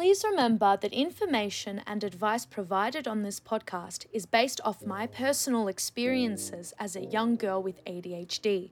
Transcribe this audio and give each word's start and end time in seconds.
Please 0.00 0.24
remember 0.24 0.78
that 0.80 0.94
information 0.94 1.82
and 1.86 2.02
advice 2.02 2.46
provided 2.46 3.06
on 3.06 3.22
this 3.22 3.38
podcast 3.38 4.06
is 4.14 4.24
based 4.24 4.58
off 4.64 4.86
my 4.86 5.06
personal 5.06 5.68
experiences 5.68 6.72
as 6.78 6.96
a 6.96 7.04
young 7.04 7.36
girl 7.36 7.62
with 7.62 7.84
ADHD. 7.84 8.70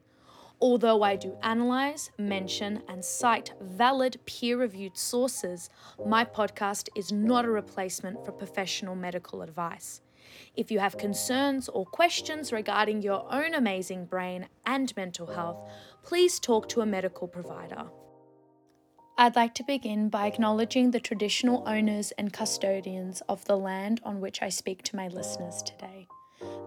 Although 0.59 1.03
I 1.03 1.17
do 1.17 1.37
analyze, 1.43 2.11
mention, 2.17 2.83
and 2.89 3.05
cite 3.05 3.53
valid 3.61 4.19
peer 4.25 4.57
reviewed 4.57 4.97
sources, 4.97 5.69
my 6.07 6.25
podcast 6.25 6.89
is 6.97 7.13
not 7.13 7.45
a 7.45 7.51
replacement 7.51 8.25
for 8.25 8.33
professional 8.33 8.95
medical 8.95 9.43
advice. 9.43 10.01
If 10.57 10.71
you 10.71 10.79
have 10.79 10.97
concerns 10.97 11.69
or 11.69 11.85
questions 11.85 12.55
regarding 12.55 13.03
your 13.03 13.31
own 13.31 13.53
amazing 13.53 14.07
brain 14.07 14.49
and 14.65 14.97
mental 14.97 15.27
health, 15.27 15.63
please 16.03 16.41
talk 16.41 16.71
to 16.71 16.81
a 16.81 16.87
medical 16.87 17.29
provider. 17.29 17.91
I'd 19.21 19.35
like 19.35 19.53
to 19.55 19.65
begin 19.65 20.11
by 20.11 20.29
acknowledging 20.29 20.93
the 20.93 21.01
traditional 21.01 21.65
owners 21.67 22.13
and 22.13 22.33
custodians 22.33 23.21
of 23.29 23.45
the 23.47 23.57
land 23.57 24.01
on 24.05 24.21
which 24.21 24.43
I 24.43 24.49
speak 24.49 24.85
to 24.85 24.97
my 24.97 25.09
listeners 25.09 25.61
today, 25.61 26.07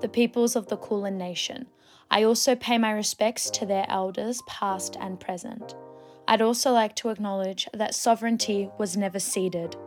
the 0.02 0.09
peoples 0.09 0.58
of 0.58 0.68
the 0.68 0.76
Kulin 0.76 1.18
Nation. 1.18 1.68
I 2.09 2.23
also 2.23 2.56
pay 2.56 2.78
my 2.78 2.92
respects 2.92 3.50
to 3.52 3.66
their 3.66 3.86
elders, 3.88 4.42
past 4.50 4.98
and 5.00 5.18
present. 5.18 5.76
I'd 6.28 6.42
also 6.42 6.73
like 6.73 6.94
to 6.98 7.08
acknowledge 7.08 7.70
that 7.73 7.95
sovereignty 7.95 8.70
was 8.78 8.98
never 8.98 9.18
ceded 9.18 9.78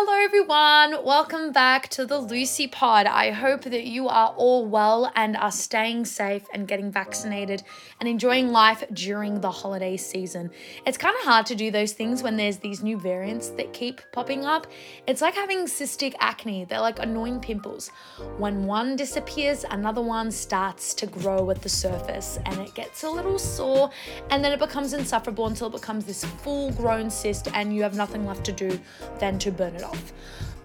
Hello, 0.00 0.24
everyone. 0.24 1.04
Welcome 1.04 1.50
back 1.50 1.88
to 1.88 2.06
the 2.06 2.20
Lucie 2.20 2.68
Pod. 2.68 3.06
I 3.06 3.32
hope 3.32 3.62
that 3.62 3.82
you 3.82 4.06
are 4.06 4.28
all 4.36 4.64
well 4.64 5.10
and 5.16 5.36
are 5.36 5.50
staying 5.50 6.04
safe 6.04 6.44
and 6.54 6.68
getting 6.68 6.92
vaccinated 6.92 7.64
and 7.98 8.08
enjoying 8.08 8.52
life 8.52 8.84
during 8.92 9.40
the 9.40 9.50
holiday 9.50 9.96
season. 9.96 10.52
It's 10.86 10.96
kind 10.96 11.16
of 11.18 11.24
hard 11.24 11.46
to 11.46 11.56
do 11.56 11.72
those 11.72 11.94
things 11.94 12.22
when 12.22 12.36
there's 12.36 12.58
these 12.58 12.80
new 12.80 12.96
variants 12.96 13.48
that 13.48 13.72
keep 13.72 14.00
popping 14.12 14.44
up. 14.44 14.68
It's 15.08 15.20
like 15.20 15.34
having 15.34 15.66
cystic 15.66 16.14
acne, 16.20 16.64
they're 16.66 16.80
like 16.80 17.00
annoying 17.00 17.40
pimples. 17.40 17.90
When 18.36 18.66
one 18.66 18.94
disappears, 18.94 19.64
another 19.68 20.00
one 20.00 20.30
starts 20.30 20.94
to 20.94 21.06
grow 21.08 21.50
at 21.50 21.60
the 21.60 21.68
surface 21.68 22.38
and 22.46 22.60
it 22.60 22.72
gets 22.72 23.02
a 23.02 23.10
little 23.10 23.36
sore 23.36 23.90
and 24.30 24.44
then 24.44 24.52
it 24.52 24.60
becomes 24.60 24.92
insufferable 24.92 25.48
until 25.48 25.66
it 25.66 25.72
becomes 25.72 26.04
this 26.04 26.24
full 26.24 26.70
grown 26.74 27.10
cyst 27.10 27.48
and 27.52 27.74
you 27.74 27.82
have 27.82 27.96
nothing 27.96 28.24
left 28.24 28.44
to 28.44 28.52
do 28.52 28.78
than 29.18 29.40
to 29.40 29.50
burn 29.50 29.74
it 29.74 29.82
off. 29.82 29.87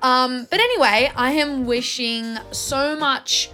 Um, 0.01 0.47
but 0.49 0.59
anyway, 0.59 1.11
I 1.15 1.31
am 1.31 1.65
wishing 1.65 2.37
so 2.51 2.97
much 2.97 3.49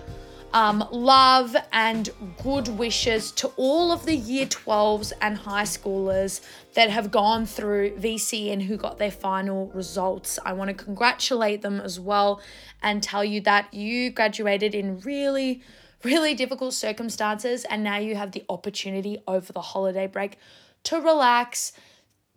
um, 0.53 0.87
love 0.91 1.55
and 1.71 2.09
good 2.41 2.67
wishes 2.69 3.31
to 3.33 3.47
all 3.55 3.91
of 3.91 4.05
the 4.05 4.15
year 4.15 4.45
12s 4.47 5.13
and 5.21 5.37
high 5.37 5.63
schoolers 5.63 6.41
that 6.73 6.89
have 6.89 7.11
gone 7.11 7.45
through 7.45 7.91
VC 7.97 8.51
and 8.51 8.63
who 8.63 8.77
got 8.77 8.97
their 8.97 9.11
final 9.11 9.67
results. 9.67 10.39
I 10.43 10.53
want 10.53 10.69
to 10.69 10.83
congratulate 10.83 11.61
them 11.61 11.79
as 11.79 11.99
well 11.99 12.41
and 12.81 13.03
tell 13.03 13.23
you 13.23 13.41
that 13.41 13.73
you 13.73 14.09
graduated 14.09 14.73
in 14.73 14.99
really, 15.01 15.61
really 16.03 16.33
difficult 16.33 16.73
circumstances 16.73 17.65
and 17.65 17.83
now 17.83 17.97
you 17.97 18.15
have 18.15 18.31
the 18.31 18.43
opportunity 18.49 19.19
over 19.27 19.53
the 19.53 19.61
holiday 19.61 20.07
break 20.07 20.37
to 20.83 20.99
relax 20.99 21.73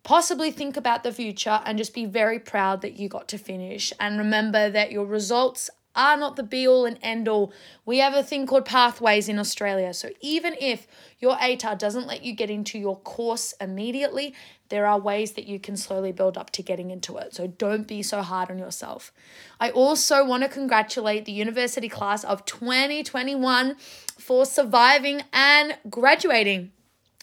possibly 0.02 0.50
think 0.50 0.76
about 0.76 1.02
the 1.02 1.12
future 1.12 1.60
and 1.64 1.78
just 1.78 1.94
be 1.94 2.06
very 2.06 2.38
proud 2.38 2.82
that 2.82 2.94
you 2.94 3.08
got 3.08 3.28
to 3.28 3.38
finish. 3.38 3.92
And 4.00 4.18
remember 4.18 4.70
that 4.70 4.92
your 4.92 5.06
results 5.06 5.70
are 5.94 6.16
not 6.16 6.36
the 6.36 6.42
be 6.42 6.66
all 6.66 6.86
and 6.86 6.98
end 7.02 7.28
all. 7.28 7.52
We 7.84 7.98
have 7.98 8.14
a 8.14 8.22
thing 8.22 8.46
called 8.46 8.64
pathways 8.64 9.28
in 9.28 9.38
Australia. 9.38 9.92
So 9.92 10.10
even 10.20 10.54
if 10.60 10.86
your 11.18 11.36
ATAR 11.36 11.78
doesn't 11.78 12.06
let 12.06 12.22
you 12.24 12.32
get 12.34 12.50
into 12.50 12.78
your 12.78 12.98
course 13.00 13.54
immediately, 13.60 14.34
there 14.70 14.86
are 14.86 14.98
ways 14.98 15.32
that 15.32 15.46
you 15.46 15.60
can 15.60 15.76
slowly 15.76 16.12
build 16.12 16.38
up 16.38 16.50
to 16.50 16.62
getting 16.62 16.90
into 16.90 17.18
it. 17.18 17.34
So 17.34 17.46
don't 17.46 17.86
be 17.86 18.02
so 18.02 18.22
hard 18.22 18.50
on 18.50 18.58
yourself. 18.58 19.12
I 19.60 19.70
also 19.70 20.24
want 20.24 20.44
to 20.44 20.48
congratulate 20.48 21.26
the 21.26 21.32
university 21.32 21.90
class 21.90 22.24
of 22.24 22.46
2021 22.46 23.76
for 24.18 24.46
surviving 24.46 25.22
and 25.32 25.76
graduating. 25.90 26.72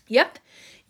Yep. 0.07 0.37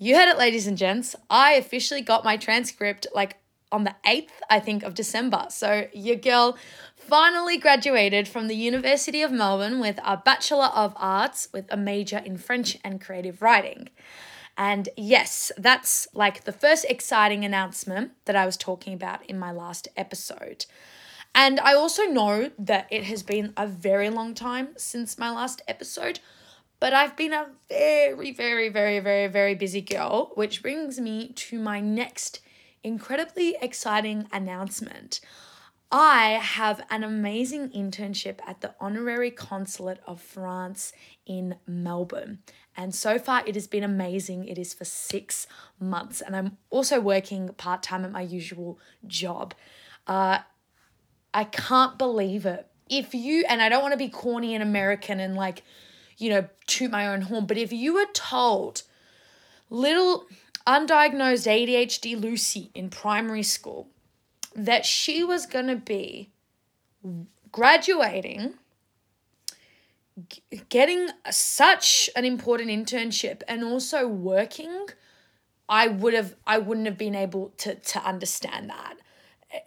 You 0.02 0.16
heard 0.16 0.30
it, 0.30 0.38
ladies 0.38 0.66
and 0.66 0.78
gents. 0.78 1.14
I 1.30 1.56
officially 1.56 2.00
got 2.00 2.24
my 2.24 2.38
transcript 2.38 3.06
like 3.14 3.36
on 3.70 3.84
the 3.84 3.96
8th, 4.08 4.30
I 4.50 4.62
think, 4.62 4.82
of 4.82 4.94
December. 4.94 5.48
So 5.50 5.88
your 5.94 6.16
girl 6.16 6.58
finally 6.96 7.58
graduated 7.58 8.26
from 8.26 8.48
the 8.48 8.56
University 8.56 9.22
of 9.22 9.34
Melbourne 9.34 9.82
with 9.82 10.00
a 10.06 10.16
Bachelor 10.16 10.68
of 10.68 10.94
Arts 10.96 11.50
with 11.52 11.66
a 11.70 11.76
major 11.76 12.20
in 12.20 12.38
French 12.38 12.78
and 12.82 13.02
creative 13.02 13.42
writing. 13.42 13.90
And 14.58 14.88
yes, 14.96 15.52
that's 15.58 16.08
like 16.14 16.46
the 16.46 16.54
first 16.54 16.86
exciting 16.88 17.44
announcement 17.44 18.14
that 18.24 18.38
I 18.38 18.46
was 18.46 18.56
talking 18.56 18.94
about 18.94 19.26
in 19.26 19.38
my 19.38 19.52
last 19.52 19.90
episode. 19.98 20.66
And 21.36 21.60
I 21.60 21.74
also 21.74 22.04
know 22.04 22.52
that 22.58 22.88
it 22.90 23.04
has 23.04 23.22
been 23.22 23.52
a 23.58 23.68
very 23.68 24.10
long 24.10 24.34
time 24.34 24.70
since 24.78 25.18
my 25.18 25.30
last 25.30 25.62
episode. 25.68 26.22
But 26.80 26.94
I've 26.94 27.18
been 27.18 27.34
a 27.34 27.48
very, 27.68 28.32
very, 28.32 28.70
very, 28.70 29.00
very, 29.00 29.28
very 29.28 29.56
busy 29.56 29.82
girl, 29.82 30.32
which 30.36 30.62
brings 30.62 31.00
me 31.00 31.34
to 31.34 31.60
my 31.60 31.80
next 31.82 32.40
incredibly 32.84 33.58
exciting 33.62 34.28
announcement. 34.32 35.20
I 35.92 36.40
have 36.42 36.86
an 36.92 37.04
amazing 37.04 37.70
internship 37.70 38.40
at 38.46 38.62
the 38.62 38.76
Honorary 38.80 39.32
Consulate 39.32 40.00
of 40.06 40.22
France 40.22 40.94
in 41.26 41.56
Melbourne. 41.66 42.40
And 42.78 42.94
so 42.94 43.18
far, 43.18 43.44
it 43.46 43.56
has 43.56 43.66
been 43.66 43.84
amazing. 43.84 44.46
It 44.46 44.60
is 44.60 44.74
for 44.74 44.86
six 44.86 45.48
months. 45.80 46.22
And 46.22 46.36
I'm 46.36 46.58
also 46.70 47.00
working 47.00 47.50
part 47.50 47.82
time 47.82 48.06
at 48.06 48.12
my 48.12 48.22
usual 48.22 48.80
job. 49.08 49.56
Uh, 50.06 50.40
I 51.34 51.44
can't 51.44 51.98
believe 51.98 52.46
it. 52.46 52.68
If 52.88 53.14
you, 53.14 53.44
and 53.50 53.62
I 53.62 53.68
don't 53.68 53.82
want 53.82 53.94
to 53.94 53.98
be 53.98 54.10
corny 54.10 54.54
and 54.54 54.64
American 54.64 55.20
and 55.20 55.36
like, 55.36 55.64
you 56.20 56.30
know, 56.30 56.48
toot 56.68 56.92
my 56.92 57.08
own 57.08 57.22
horn. 57.22 57.46
But 57.46 57.58
if 57.58 57.74
you 57.74 57.94
were 57.94 58.08
told 58.14 58.84
little 59.70 60.26
undiagnosed 60.68 61.48
ADHD 61.48 62.20
Lucie 62.20 62.70
in 62.76 62.90
primary 62.90 63.44
school 63.44 63.88
that 64.56 64.86
she 64.86 65.24
was 65.24 65.46
going 65.46 65.68
to 65.68 65.76
be 65.76 66.30
graduating, 67.52 68.56
g- 70.28 70.62
getting 70.70 71.10
such 71.32 72.10
an 72.16 72.26
important 72.26 72.70
internship, 72.70 73.42
and 73.48 73.64
also 73.64 74.08
working, 74.08 74.88
I 75.68 75.88
would 75.88 76.14
have 76.14 76.36
I 76.46 76.58
wouldn't 76.58 76.88
have 76.88 76.98
been 76.98 77.16
able 77.16 77.54
to 77.58 77.76
to 77.76 78.04
understand 78.04 78.70
that. 78.70 78.96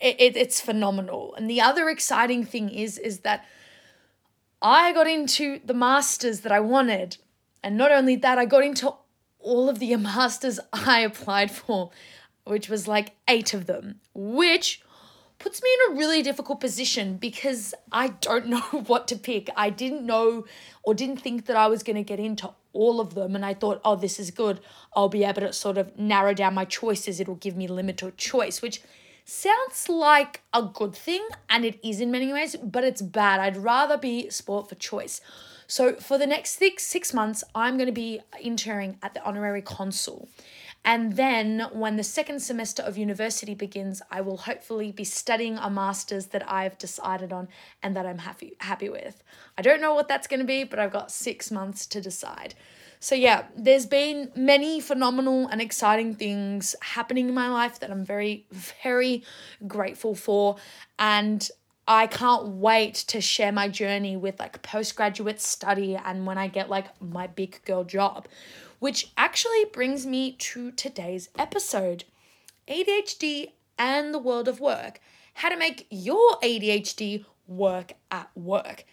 It, 0.01 0.17
it, 0.21 0.37
it's 0.37 0.61
phenomenal. 0.61 1.35
And 1.35 1.51
the 1.51 1.61
other 1.61 1.89
exciting 1.89 2.45
thing 2.45 2.69
is 2.69 2.99
is 2.99 3.21
that 3.21 3.47
I 4.63 4.93
got 4.93 5.09
into 5.09 5.61
the 5.65 5.75
masters 5.75 6.41
that 6.41 6.53
I 6.53 6.61
wanted. 6.61 7.17
And 7.65 7.77
not 7.77 7.91
only 7.91 8.17
that, 8.17 8.39
I 8.39 8.45
got 8.45 8.65
into 8.65 8.95
all 9.41 9.69
of 9.69 9.81
the 9.81 9.95
masters 9.97 10.61
I 10.73 11.01
applied 11.01 11.51
for, 11.51 11.91
which 12.45 12.69
was 12.69 12.87
like 12.87 13.13
eight 13.29 13.53
of 13.53 13.67
them, 13.67 14.01
which 14.15 14.83
puts 15.39 15.61
me 15.61 15.69
in 15.75 15.93
a 15.93 15.99
really 15.99 16.23
difficult 16.23 16.61
position 16.61 17.17
because 17.17 17.75
I 17.91 18.09
don't 18.09 18.47
know 18.55 18.61
what 18.61 19.09
to 19.09 19.17
pick. 19.17 19.51
I 19.57 19.71
didn't 19.71 20.07
know 20.07 20.47
or 20.85 20.95
didn't 20.95 21.19
think 21.19 21.47
that 21.47 21.57
I 21.57 21.67
was 21.67 21.83
going 21.83 21.97
to 21.97 22.03
get 22.05 22.21
into 22.21 22.51
all 22.73 23.01
of 23.01 23.15
them. 23.15 23.35
And 23.35 23.45
I 23.45 23.55
thought, 23.55 23.81
oh, 23.85 23.97
this 23.97 24.19
is 24.21 24.31
good. 24.31 24.61
I'll 24.95 25.09
be 25.09 25.25
able 25.25 25.43
to 25.43 25.53
sort 25.53 25.77
of 25.77 25.99
narrow 25.99 26.35
down 26.35 26.55
my 26.55 26.65
choices. 26.65 27.21
It'll 27.21 27.35
give 27.35 27.57
me 27.57 27.67
limited 27.67 28.17
choice, 28.17 28.63
which 28.63 28.81
sounds 29.25 29.89
like 29.89 30.43
a 30.53 30.63
good 30.63 30.95
thing, 30.95 31.27
and 31.49 31.65
it 31.65 31.79
is 31.83 32.01
in 32.01 32.11
many 32.11 32.33
ways, 32.33 32.57
but 32.57 32.85
it's 32.85 33.03
bad. 33.03 33.41
I'd 33.41 33.57
rather 33.57 33.97
be 33.97 34.31
sport 34.31 34.69
for 34.69 34.75
choice. 34.75 35.21
So 35.67 35.95
for 35.95 36.19
the 36.19 36.27
next 36.27 36.59
six 36.59 36.85
six 36.85 37.15
months, 37.15 37.43
I'm 37.55 37.77
going 37.77 37.87
to 37.87 37.93
be 37.93 38.21
interning 38.41 38.99
at 39.03 39.15
the 39.15 39.25
honorary 39.25 39.63
consul. 39.63 40.29
And 40.85 41.15
then 41.15 41.69
when 41.73 41.97
the 41.97 42.03
second 42.03 42.41
semester 42.41 42.83
of 42.83 42.99
university 42.99 43.55
begins, 43.55 44.03
I 44.11 44.21
will 44.21 44.37
hopefully 44.37 44.91
be 44.91 45.05
studying 45.05 45.57
a 45.57 45.71
master's 45.71 46.27
that 46.27 46.51
I've 46.51 46.77
decided 46.77 47.33
on 47.33 47.49
and 47.83 47.97
that 47.97 48.05
I'm 48.05 48.19
happy 48.19 48.55
happy 48.59 48.89
with. 48.89 49.23
I 49.57 49.63
don't 49.63 49.81
know 49.81 49.95
what 49.95 50.09
that's 50.09 50.27
going 50.27 50.41
to 50.41 50.47
be, 50.47 50.65
but 50.65 50.79
I've 50.79 50.93
got 50.93 51.13
6 51.13 51.51
months 51.51 51.87
to 51.87 52.01
decide. 52.01 52.55
So, 53.03 53.17
yeah, 53.17 53.47
there's 53.57 53.85
been 53.85 54.31
many 54.37 54.79
phenomenal 54.79 55.49
and 55.49 55.61
exciting 55.61 56.15
things 56.15 56.77
happening 56.81 57.29
in 57.29 57.35
my 57.35 57.49
life 57.49 57.81
that 57.81 57.91
I'm 57.91 58.05
very, 58.05 58.47
very 58.85 59.25
grateful 59.67 60.15
for. 60.15 60.55
And 61.01 61.51
I 61.89 62.07
can't 62.07 62.47
wait 62.47 62.95
to 63.09 63.21
share 63.21 63.51
my 63.51 63.67
journey 63.67 64.17
with 64.17 64.39
like 64.39 64.63
postgraduate 64.63 65.41
study 65.41 65.97
and 65.97 66.27
when 66.27 66.39
I 66.39 66.47
get 66.47 66.71
like 66.71 67.03
my 67.03 67.27
big 67.27 67.61
girl 67.65 67.83
job, 67.83 68.29
which 68.79 69.11
actually 69.17 69.65
brings 69.73 70.07
me 70.07 70.37
to 70.39 70.71
today's 70.71 71.29
episode 71.37 72.05
ADHD 72.69 73.49
and 73.81 74.15
the 74.15 74.21
world 74.21 74.47
of 74.47 74.61
work. 74.61 75.01
How 75.35 75.49
to 75.49 75.57
make 75.57 75.89
your 75.91 76.39
ADHD 76.39 77.25
work 77.49 77.95
at 78.13 78.31
work. 78.37 78.85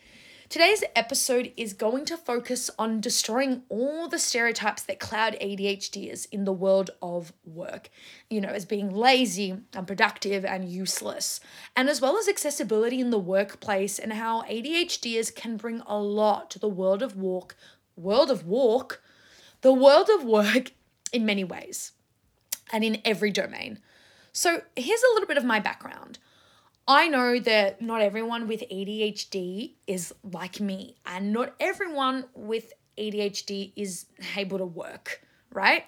Today's 0.50 0.84
episode 0.96 1.54
is 1.58 1.74
going 1.74 2.06
to 2.06 2.18
focus 2.18 2.72
on 2.80 3.02
destroying 3.02 3.62
all 3.70 4.08
the 4.08 4.18
stereotypes 4.18 4.82
that 4.82 5.00
cloud 5.00 5.38
ADHDers 5.40 6.26
in 6.32 6.44
the 6.44 6.52
world 6.52 6.90
of 7.04 7.34
work, 7.46 7.92
you 8.32 8.42
know, 8.42 8.50
as 8.50 8.66
being 8.66 8.90
lazy, 8.90 9.60
unproductive, 9.76 10.44
and 10.44 10.68
useless, 10.68 11.40
and 11.76 11.88
as 11.88 12.02
well 12.02 12.18
as 12.18 12.28
accessibility 12.28 13.00
in 13.00 13.12
the 13.12 13.20
workplace 13.20 14.00
and 14.00 14.14
how 14.14 14.42
ADHDers 14.42 15.36
can 15.36 15.56
bring 15.56 15.84
a 15.86 16.00
lot 16.00 16.50
to 16.50 16.58
the 16.58 16.68
world 16.68 17.04
of 17.04 17.16
walk, 17.16 17.56
world 17.96 18.32
of 18.32 18.48
work, 18.48 19.04
the 19.62 19.72
world 19.72 20.10
of 20.10 20.24
work 20.24 20.72
in 21.14 21.28
many 21.28 21.44
ways 21.44 21.92
and 22.74 22.84
in 22.84 23.00
every 23.06 23.30
domain. 23.30 23.78
So, 24.32 24.64
here's 24.76 25.04
a 25.04 25.14
little 25.14 25.28
bit 25.28 25.38
of 25.38 25.46
my 25.46 25.60
background. 25.60 26.18
I 26.90 27.08
know 27.08 27.40
that 27.40 27.84
not 27.84 28.02
everyone 28.02 28.48
with 28.48 28.64
ADHD 28.72 29.74
is 29.86 30.12
like 30.24 30.60
me, 30.60 30.96
and 31.06 31.32
not 31.32 31.54
everyone 31.60 32.26
with 32.34 32.74
ADHD 32.98 33.74
is 33.76 34.08
able 34.36 34.58
to 34.58 34.66
work, 34.66 35.22
right? 35.54 35.84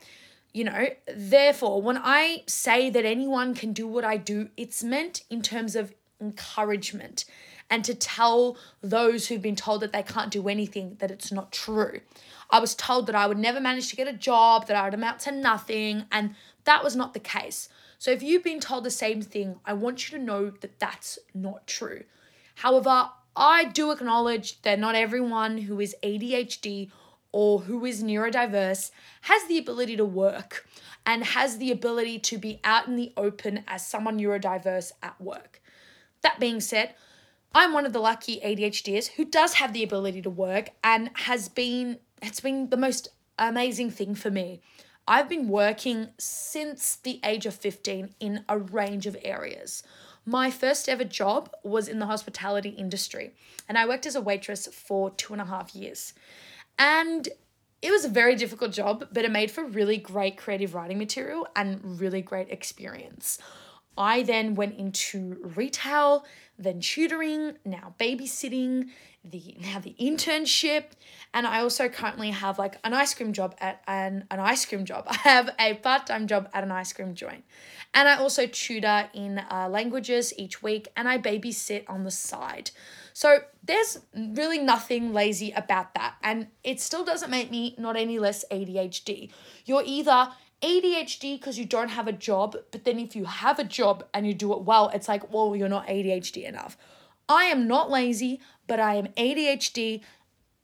You 0.53 0.65
know, 0.65 0.89
therefore, 1.12 1.81
when 1.81 1.98
I 1.98 2.44
say 2.45 2.92
that 2.92 3.03
anyone 3.03 3.56
can 3.56 3.74
do 3.74 3.88
what 3.88 4.06
I 4.06 4.18
do, 4.18 4.50
it's 4.56 4.83
meant 4.83 5.24
in 5.31 5.42
terms 5.42 5.75
of 5.75 5.92
encouragement 6.21 7.25
and 7.71 7.83
to 7.83 7.95
tell 7.95 8.56
those 8.83 9.27
who've 9.27 9.42
been 9.42 9.56
told 9.56 9.81
that 9.81 9.94
they 9.94 10.03
can't 10.03 10.30
do 10.30 10.48
anything 10.48 10.98
that 11.00 11.09
it's 11.09 11.31
not 11.31 11.51
true. 11.51 12.01
I 12.51 12.59
was 12.59 12.75
told 12.75 13.07
that 13.07 13.15
I 13.15 13.25
would 13.25 13.39
never 13.39 13.59
manage 13.59 13.89
to 13.89 13.95
get 13.95 14.07
a 14.07 14.13
job, 14.13 14.68
that 14.68 14.77
I 14.77 14.83
would 14.83 14.94
amount 14.94 15.21
to 15.21 15.31
nothing, 15.31 16.06
and 16.12 16.36
that 16.65 16.83
was 16.83 16.95
not 16.95 17.15
the 17.15 17.19
case. 17.19 17.69
So 18.01 18.09
if 18.09 18.24
you've 18.24 18.44
been 18.44 18.59
told 18.59 18.83
the 18.83 18.89
same 18.89 19.21
thing, 19.21 19.59
I 19.63 19.74
want 19.74 20.09
you 20.09 20.18
to 20.18 20.24
know 20.24 20.50
that 20.50 20.80
that's 20.80 21.19
not 21.36 21.68
true. 21.68 22.01
However, 22.56 23.12
I 23.36 23.65
do 23.65 23.92
acknowledge 23.92 24.59
that 24.63 24.80
not 24.80 24.95
everyone 24.95 25.59
who 25.59 25.80
is 25.80 25.95
ADHD 26.01 26.89
or 27.31 27.59
who 27.59 27.86
is 27.86 28.01
neurodiverse 28.01 28.89
has 29.21 29.48
the 29.48 29.59
ability 29.59 29.98
to 29.98 30.03
work 30.03 30.68
and 31.06 31.24
has 31.24 31.59
the 31.59 31.69
ability 31.69 32.18
to 32.18 32.39
be 32.39 32.59
out 32.63 32.88
in 32.88 32.95
the 32.95 33.13
open 33.15 33.63
as 33.68 33.86
someone 33.86 34.18
neurodiverse 34.18 34.94
at 35.03 35.21
work. 35.21 35.62
That 36.24 36.39
being 36.39 36.59
said, 36.59 36.95
I'm 37.53 37.71
one 37.71 37.86
of 37.86 37.94
the 37.94 38.00
lucky 38.00 38.39
ADHDers 38.39 39.09
who 39.09 39.25
does 39.25 39.53
have 39.53 39.74
the 39.74 39.83
ability 39.83 40.24
to 40.24 40.30
work 40.31 40.69
and 40.83 41.12
has 41.13 41.50
been 41.50 42.00
it's 42.19 42.39
been 42.39 42.71
the 42.71 42.77
most 42.77 43.09
amazing 43.38 43.92
thing 43.92 44.15
for 44.15 44.31
me. 44.31 44.62
I've 45.07 45.27
been 45.30 45.48
working 45.48 46.09
since 46.18 46.95
the 46.95 47.19
age 47.24 47.45
of 47.45 47.56
15 47.56 48.15
in 48.19 48.45
a 48.48 48.57
range 48.57 49.07
of 49.07 49.18
areas. 49.24 49.83
My 50.25 50.51
first 50.51 50.88
ever 50.88 51.03
job 51.03 51.50
was 51.63 51.88
in 51.88 52.00
the 52.00 52.06
hospitality 52.06 52.69
industry, 52.69 53.33
and 53.68 53.77
I 53.77 53.88
worked 53.88 54.06
as 54.06 54.15
a 54.15 54.21
waitress 54.21 54.68
for 54.68 55.09
two 55.12 55.33
and 55.33 55.42
a 55.42 55.45
half 55.45 55.75
years. 55.75 56.13
And 56.77 57.27
it 57.81 57.92
was 57.92 58.06
a 58.06 58.09
very 58.09 58.36
difficult 58.36 58.71
job, 58.71 59.07
but 59.12 59.25
it 59.25 59.31
made 59.31 59.50
for 59.50 59.65
really 59.65 59.98
great 59.98 60.38
creative 60.38 60.75
writing 60.75 61.00
material 61.00 61.48
and 61.56 62.00
really 62.00 62.21
great 62.21 62.50
experience. 62.51 63.39
I 64.01 64.24
then 64.24 64.56
went 64.56 64.80
into 64.80 65.38
retail, 65.56 66.25
then 66.57 66.81
tutoring, 66.81 67.57
now 67.63 67.94
babysitting, 68.00 68.89
the 69.24 69.56
now 69.62 69.77
the 69.80 69.95
internship, 70.01 70.86
and 71.36 71.45
I 71.45 71.62
also 71.62 71.88
currently 71.88 72.31
have 72.31 72.57
like 72.57 72.80
an 72.83 72.95
ice 72.95 73.13
cream 73.13 73.31
job 73.31 73.56
at 73.59 73.83
an, 73.88 74.25
an 74.31 74.39
ice 74.39 74.65
cream 74.65 74.83
job. 74.83 75.06
I 75.09 75.18
have 75.18 75.51
a 75.59 75.75
part-time 75.75 76.25
job 76.25 76.50
at 76.51 76.63
an 76.63 76.71
ice 76.71 76.92
cream 76.92 77.13
joint. 77.13 77.44
And 77.94 78.07
I 78.07 78.15
also 78.15 78.48
tutor 78.48 79.09
in 79.13 79.38
uh, 79.38 79.68
languages 79.69 80.33
each 80.38 80.63
week 80.63 80.88
and 80.98 81.07
I 81.07 81.19
babysit 81.19 81.83
on 81.88 82.03
the 82.03 82.12
side. 82.12 82.71
So 83.13 83.39
there's 83.63 84.00
really 84.15 84.57
nothing 84.57 85.13
lazy 85.13 85.51
about 85.51 85.94
that. 85.94 86.15
And 86.24 86.48
it 86.63 86.80
still 86.80 87.03
doesn't 87.03 87.30
make 87.30 87.51
me 87.51 87.75
not 87.77 87.98
any 87.98 88.18
less 88.18 88.44
ADHD. 88.51 89.31
You're 89.65 89.83
either 89.86 90.30
ADHD 90.62 91.40
because 91.40 91.58
you 91.58 91.66
don't 91.66 91.90
have 91.90 92.08
a 92.08 92.12
job, 92.12 92.56
but 92.72 92.86
then 92.86 93.00
if 93.00 93.16
you 93.16 93.25
have 93.25 93.60
a 93.60 93.63
job 93.63 94.06
and 94.13 94.28
you 94.28 94.34
do 94.34 94.54
it 94.54 94.62
well, 94.62 94.90
it's 94.94 95.08
like, 95.08 95.34
well, 95.34 95.56
you're 95.56 95.69
not 95.69 95.88
ADHD 95.88 96.48
enough. 96.48 96.78
I 97.28 97.46
am 97.46 97.68
not 97.68 97.90
lazy, 97.90 98.40
but 98.68 98.80
I 98.80 98.96
am 98.96 99.08
ADHD 99.18 100.02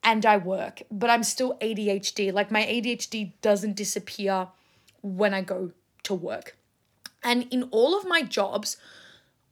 and 0.04 0.26
I 0.26 0.38
work, 0.38 0.84
but 0.92 1.10
I'm 1.10 1.24
still 1.24 1.58
ADHD. 1.60 2.32
Like 2.32 2.52
my 2.52 2.64
ADHD 2.64 3.34
doesn't 3.42 3.76
disappear 3.76 4.48
when 5.02 5.34
I 5.34 5.42
go 5.42 5.72
to 6.04 6.14
work. 6.14 6.56
And 7.24 7.48
in 7.52 7.64
all 7.72 7.98
of 7.98 8.08
my 8.08 8.22
jobs, 8.22 8.78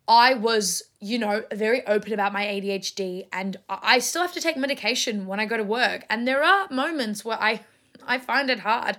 I 0.07 0.35
was, 0.35 0.83
you 0.99 1.17
know, 1.17 1.43
very 1.51 1.85
open 1.87 2.13
about 2.13 2.31
my 2.31 2.45
ADHD 2.45 3.27
and 3.33 3.57
I 3.67 3.99
still 3.99 4.21
have 4.21 4.33
to 4.33 4.41
take 4.41 4.55
medication 4.55 5.25
when 5.25 5.39
I 5.39 5.45
go 5.45 5.57
to 5.57 5.63
work. 5.63 6.05
And 6.09 6.27
there 6.27 6.43
are 6.43 6.67
moments 6.69 7.25
where 7.25 7.41
I 7.41 7.61
I 8.07 8.19
find 8.19 8.51
it 8.51 8.59
hard 8.59 8.97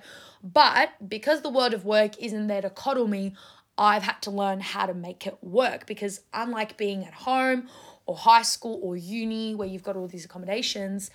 but 0.52 0.90
because 1.08 1.42
the 1.42 1.50
world 1.50 1.74
of 1.74 1.84
work 1.84 2.18
isn't 2.18 2.46
there 2.46 2.62
to 2.62 2.70
coddle 2.70 3.08
me, 3.08 3.34
I've 3.76 4.04
had 4.04 4.22
to 4.22 4.30
learn 4.30 4.60
how 4.60 4.86
to 4.86 4.94
make 4.94 5.26
it 5.26 5.36
work 5.42 5.86
because 5.86 6.20
unlike 6.32 6.76
being 6.76 7.04
at 7.04 7.12
home 7.12 7.68
or 8.06 8.16
high 8.16 8.42
school 8.42 8.78
or 8.82 8.96
uni 8.96 9.54
where 9.54 9.66
you've 9.66 9.82
got 9.82 9.96
all 9.96 10.06
these 10.06 10.24
accommodations, 10.24 11.10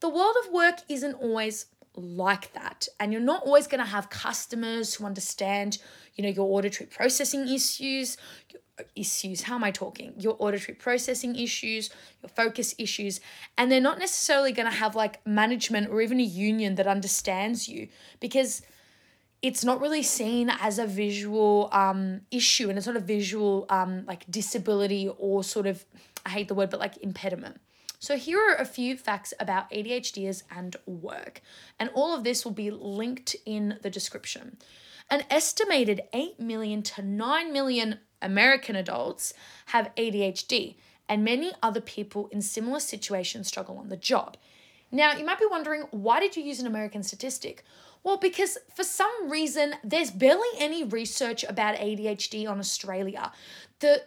the 0.00 0.08
world 0.08 0.36
of 0.44 0.52
work 0.52 0.76
isn't 0.88 1.14
always 1.14 1.66
like 1.96 2.52
that. 2.52 2.86
And 3.00 3.12
you're 3.12 3.20
not 3.20 3.42
always 3.44 3.66
going 3.66 3.82
to 3.82 3.90
have 3.90 4.10
customers 4.10 4.94
who 4.94 5.04
understand 5.04 5.78
you 6.14 6.22
know 6.22 6.30
your 6.30 6.46
auditory 6.56 6.88
processing 6.88 7.48
issues 7.48 8.16
issues. 8.94 9.42
How 9.42 9.54
am 9.56 9.64
I 9.64 9.70
talking? 9.70 10.14
Your 10.18 10.36
auditory 10.38 10.74
processing 10.74 11.36
issues, 11.36 11.90
your 12.22 12.30
focus 12.30 12.74
issues, 12.78 13.20
and 13.56 13.70
they're 13.70 13.80
not 13.80 13.98
necessarily 13.98 14.52
going 14.52 14.70
to 14.70 14.76
have 14.76 14.94
like 14.94 15.24
management 15.26 15.90
or 15.90 16.00
even 16.00 16.20
a 16.20 16.24
union 16.24 16.74
that 16.76 16.86
understands 16.86 17.68
you 17.68 17.88
because 18.20 18.62
it's 19.40 19.64
not 19.64 19.80
really 19.80 20.02
seen 20.02 20.50
as 20.50 20.78
a 20.78 20.86
visual 20.86 21.68
um, 21.72 22.22
issue 22.30 22.68
and 22.68 22.76
it's 22.76 22.86
not 22.86 22.96
a 22.96 23.00
visual 23.00 23.66
um, 23.70 24.04
like 24.06 24.24
disability 24.30 25.08
or 25.18 25.44
sort 25.44 25.66
of, 25.66 25.84
I 26.26 26.30
hate 26.30 26.48
the 26.48 26.54
word, 26.54 26.70
but 26.70 26.80
like 26.80 26.96
impediment. 26.98 27.60
So, 28.00 28.16
here 28.16 28.38
are 28.38 28.54
a 28.54 28.64
few 28.64 28.96
facts 28.96 29.34
about 29.40 29.70
ADHDers 29.72 30.44
and 30.54 30.76
work, 30.86 31.40
and 31.80 31.90
all 31.94 32.14
of 32.14 32.22
this 32.22 32.44
will 32.44 32.52
be 32.52 32.70
linked 32.70 33.34
in 33.44 33.78
the 33.82 33.90
description. 33.90 34.58
An 35.10 35.24
estimated 35.30 36.02
8 36.12 36.38
million 36.38 36.82
to 36.82 37.02
9 37.02 37.52
million 37.52 37.98
American 38.20 38.76
adults 38.76 39.34
have 39.66 39.94
ADHD, 39.96 40.76
and 41.08 41.24
many 41.24 41.52
other 41.62 41.80
people 41.80 42.28
in 42.28 42.42
similar 42.42 42.80
situations 42.80 43.48
struggle 43.48 43.78
on 43.78 43.88
the 43.88 43.96
job. 43.96 44.36
Now, 44.90 45.12
you 45.12 45.24
might 45.24 45.38
be 45.38 45.46
wondering, 45.50 45.82
why 45.90 46.20
did 46.20 46.36
you 46.36 46.42
use 46.42 46.60
an 46.60 46.66
American 46.66 47.02
statistic? 47.02 47.64
Well, 48.04 48.16
because 48.16 48.58
for 48.74 48.84
some 48.84 49.28
reason, 49.28 49.74
there's 49.84 50.10
barely 50.10 50.48
any 50.58 50.84
research 50.84 51.44
about 51.44 51.76
ADHD 51.76 52.48
on 52.48 52.58
Australia. 52.58 53.32
The 53.80 54.02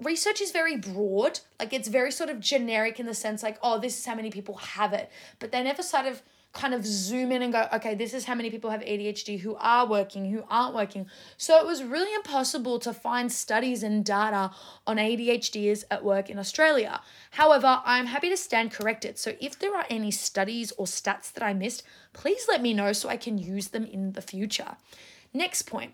research 0.00 0.40
is 0.40 0.52
very 0.52 0.76
broad, 0.76 1.40
like 1.58 1.72
it's 1.72 1.88
very 1.88 2.12
sort 2.12 2.30
of 2.30 2.38
generic 2.40 3.00
in 3.00 3.06
the 3.06 3.14
sense, 3.14 3.42
like, 3.42 3.58
oh, 3.62 3.78
this 3.78 3.98
is 3.98 4.06
how 4.06 4.14
many 4.14 4.30
people 4.30 4.56
have 4.56 4.92
it. 4.92 5.10
But 5.38 5.52
they 5.52 5.62
never 5.62 5.82
sort 5.82 6.06
of 6.06 6.22
kind 6.52 6.74
of 6.74 6.84
zoom 6.84 7.30
in 7.30 7.42
and 7.42 7.52
go, 7.52 7.68
okay, 7.72 7.94
this 7.94 8.12
is 8.12 8.24
how 8.24 8.34
many 8.34 8.50
people 8.50 8.70
have 8.70 8.80
ADHD 8.80 9.38
who 9.38 9.54
are 9.56 9.86
working, 9.86 10.30
who 10.30 10.42
aren't 10.50 10.74
working. 10.74 11.06
So 11.36 11.58
it 11.58 11.66
was 11.66 11.84
really 11.84 12.12
impossible 12.14 12.80
to 12.80 12.92
find 12.92 13.30
studies 13.30 13.82
and 13.84 14.04
data 14.04 14.50
on 14.86 14.96
ADHDers 14.96 15.84
at 15.90 16.04
work 16.04 16.28
in 16.28 16.38
Australia. 16.38 17.00
However, 17.32 17.80
I'm 17.84 18.06
happy 18.06 18.30
to 18.30 18.36
stand 18.36 18.72
corrected. 18.72 19.16
So 19.16 19.34
if 19.40 19.58
there 19.58 19.76
are 19.76 19.86
any 19.88 20.10
studies 20.10 20.72
or 20.72 20.86
stats 20.86 21.32
that 21.32 21.44
I 21.44 21.54
missed, 21.54 21.84
please 22.12 22.46
let 22.48 22.62
me 22.62 22.74
know 22.74 22.92
so 22.92 23.08
I 23.08 23.16
can 23.16 23.38
use 23.38 23.68
them 23.68 23.84
in 23.84 24.12
the 24.12 24.22
future. 24.22 24.76
Next 25.32 25.62
point. 25.62 25.92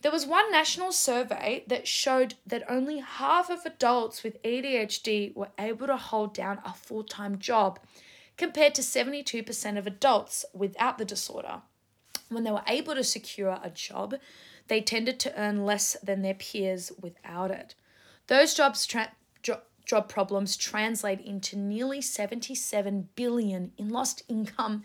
There 0.00 0.12
was 0.12 0.26
one 0.26 0.52
national 0.52 0.92
survey 0.92 1.64
that 1.66 1.88
showed 1.88 2.34
that 2.46 2.62
only 2.70 2.98
half 2.98 3.50
of 3.50 3.66
adults 3.66 4.22
with 4.22 4.40
ADHD 4.44 5.34
were 5.34 5.48
able 5.58 5.88
to 5.88 5.96
hold 5.96 6.32
down 6.34 6.60
a 6.64 6.72
full 6.72 7.02
time 7.02 7.40
job 7.40 7.80
compared 8.38 8.74
to 8.76 8.82
72% 8.82 9.76
of 9.76 9.86
adults 9.86 10.44
without 10.54 10.96
the 10.96 11.04
disorder. 11.04 11.60
When 12.30 12.44
they 12.44 12.50
were 12.50 12.62
able 12.66 12.94
to 12.94 13.04
secure 13.04 13.58
a 13.62 13.70
job, 13.70 14.14
they 14.68 14.80
tended 14.80 15.18
to 15.20 15.38
earn 15.38 15.66
less 15.66 15.96
than 16.02 16.22
their 16.22 16.34
peers 16.34 16.92
without 17.00 17.50
it. 17.50 17.74
Those 18.28 18.54
jobs 18.54 18.86
tra- 18.86 19.12
jo- 19.42 19.62
job 19.84 20.08
problems 20.08 20.56
translate 20.56 21.20
into 21.20 21.56
nearly 21.56 22.00
77 22.00 23.08
billion 23.16 23.72
in 23.76 23.88
lost 23.88 24.22
income 24.28 24.84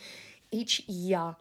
each 0.51 0.81
year. 0.87 1.35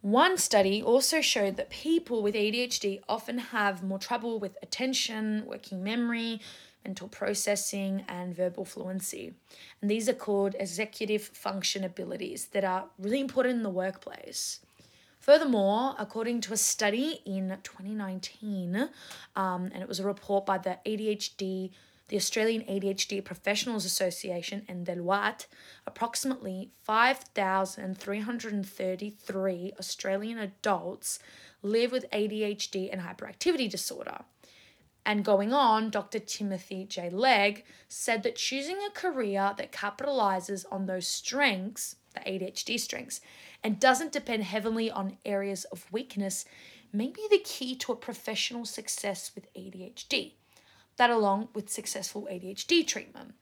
One 0.00 0.38
study 0.38 0.80
also 0.80 1.20
showed 1.20 1.56
that 1.56 1.70
people 1.70 2.22
with 2.22 2.34
ADHD 2.36 3.00
often 3.08 3.38
have 3.38 3.82
more 3.82 3.98
trouble 3.98 4.38
with 4.38 4.56
attention, 4.62 5.44
working 5.44 5.82
memory, 5.82 6.40
mental 6.84 7.08
processing, 7.08 8.04
and 8.08 8.34
verbal 8.34 8.64
fluency. 8.64 9.34
And 9.80 9.90
these 9.90 10.08
are 10.08 10.14
called 10.14 10.56
executive 10.58 11.22
function 11.22 11.84
abilities 11.84 12.46
that 12.46 12.64
are 12.64 12.86
really 12.98 13.20
important 13.20 13.56
in 13.56 13.62
the 13.62 13.70
workplace. 13.70 14.60
Furthermore, 15.20 15.94
according 15.98 16.40
to 16.42 16.52
a 16.52 16.56
study 16.56 17.20
in 17.26 17.56
2019, 17.62 18.88
um, 19.36 19.70
and 19.74 19.82
it 19.82 19.88
was 19.88 20.00
a 20.00 20.04
report 20.04 20.46
by 20.46 20.58
the 20.58 20.78
ADHD 20.86 21.70
the 22.08 22.16
Australian 22.16 22.62
ADHD 22.62 23.22
Professionals 23.22 23.84
Association 23.84 24.64
and 24.66 24.86
Deloitte, 24.86 25.44
approximately 25.86 26.70
5,333 26.82 29.72
Australian 29.78 30.38
adults 30.38 31.18
live 31.62 31.92
with 31.92 32.10
ADHD 32.10 32.90
and 32.90 33.02
hyperactivity 33.02 33.70
disorder. 33.70 34.20
And 35.08 35.24
going 35.24 35.54
on, 35.54 35.88
Dr. 35.88 36.18
Timothy 36.18 36.84
J. 36.84 37.08
Legg 37.08 37.64
said 37.88 38.22
that 38.24 38.36
choosing 38.36 38.76
a 38.76 38.90
career 38.90 39.54
that 39.56 39.72
capitalizes 39.72 40.66
on 40.70 40.84
those 40.84 41.08
strengths, 41.08 41.96
the 42.12 42.20
ADHD 42.20 42.78
strengths, 42.78 43.22
and 43.64 43.80
doesn't 43.80 44.12
depend 44.12 44.44
heavily 44.44 44.90
on 44.90 45.16
areas 45.24 45.64
of 45.72 45.90
weakness 45.90 46.44
may 46.92 47.06
be 47.08 47.26
the 47.30 47.38
key 47.38 47.74
to 47.76 47.92
a 47.92 47.96
professional 47.96 48.66
success 48.66 49.30
with 49.34 49.50
ADHD, 49.54 50.32
that 50.98 51.08
along 51.08 51.48
with 51.54 51.70
successful 51.70 52.28
ADHD 52.30 52.86
treatment. 52.86 53.32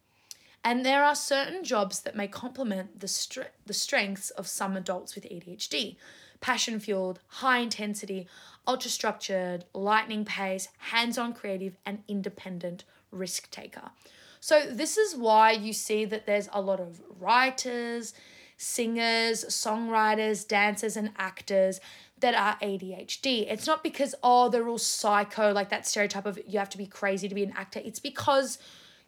And 0.63 0.87
there 0.87 1.03
are 1.03 1.17
certain 1.17 1.65
jobs 1.65 1.99
that 2.03 2.15
may 2.15 2.29
complement 2.29 3.01
the, 3.01 3.47
the 3.67 3.75
strengths 3.75 4.31
of 4.31 4.47
some 4.47 4.77
adults 4.77 5.17
with 5.17 5.25
ADHD 5.25 5.97
passion 6.41 6.81
fueled, 6.81 7.21
high 7.27 7.59
intensity, 7.59 8.27
ultra 8.67 8.91
structured, 8.91 9.65
lightning 9.75 10.25
pace, 10.25 10.69
hands 10.79 11.19
on 11.19 11.33
creative, 11.33 11.77
and 11.85 12.03
independent 12.09 12.85
risk 13.11 13.51
taker. 13.51 13.91
So, 14.41 14.67
this 14.71 14.97
is 14.97 15.17
why 15.17 15.53
you 15.53 15.73
see 15.73 16.05
that 16.05 16.27
there's 16.27 16.49
a 16.53 16.61
lot 16.61 16.81
of 16.81 17.01
writers, 17.19 18.15
singers, 18.57 19.45
songwriters, 19.45 20.47
dancers, 20.47 20.97
and 20.97 21.11
actors 21.17 21.81
that 22.21 22.35
are 22.35 22.57
ADHD. 22.67 23.51
It's 23.51 23.67
not 23.67 23.83
because, 23.83 24.15
oh, 24.23 24.49
they're 24.49 24.69
all 24.69 24.79
psycho, 24.79 25.53
like 25.53 25.69
that 25.71 25.87
stereotype 25.87 26.27
of 26.27 26.39
you 26.47 26.59
have 26.59 26.71
to 26.71 26.79
be 26.79 26.87
crazy 26.87 27.29
to 27.29 27.35
be 27.35 27.43
an 27.43 27.53
actor. 27.57 27.81
It's 27.85 27.99
because 27.99 28.59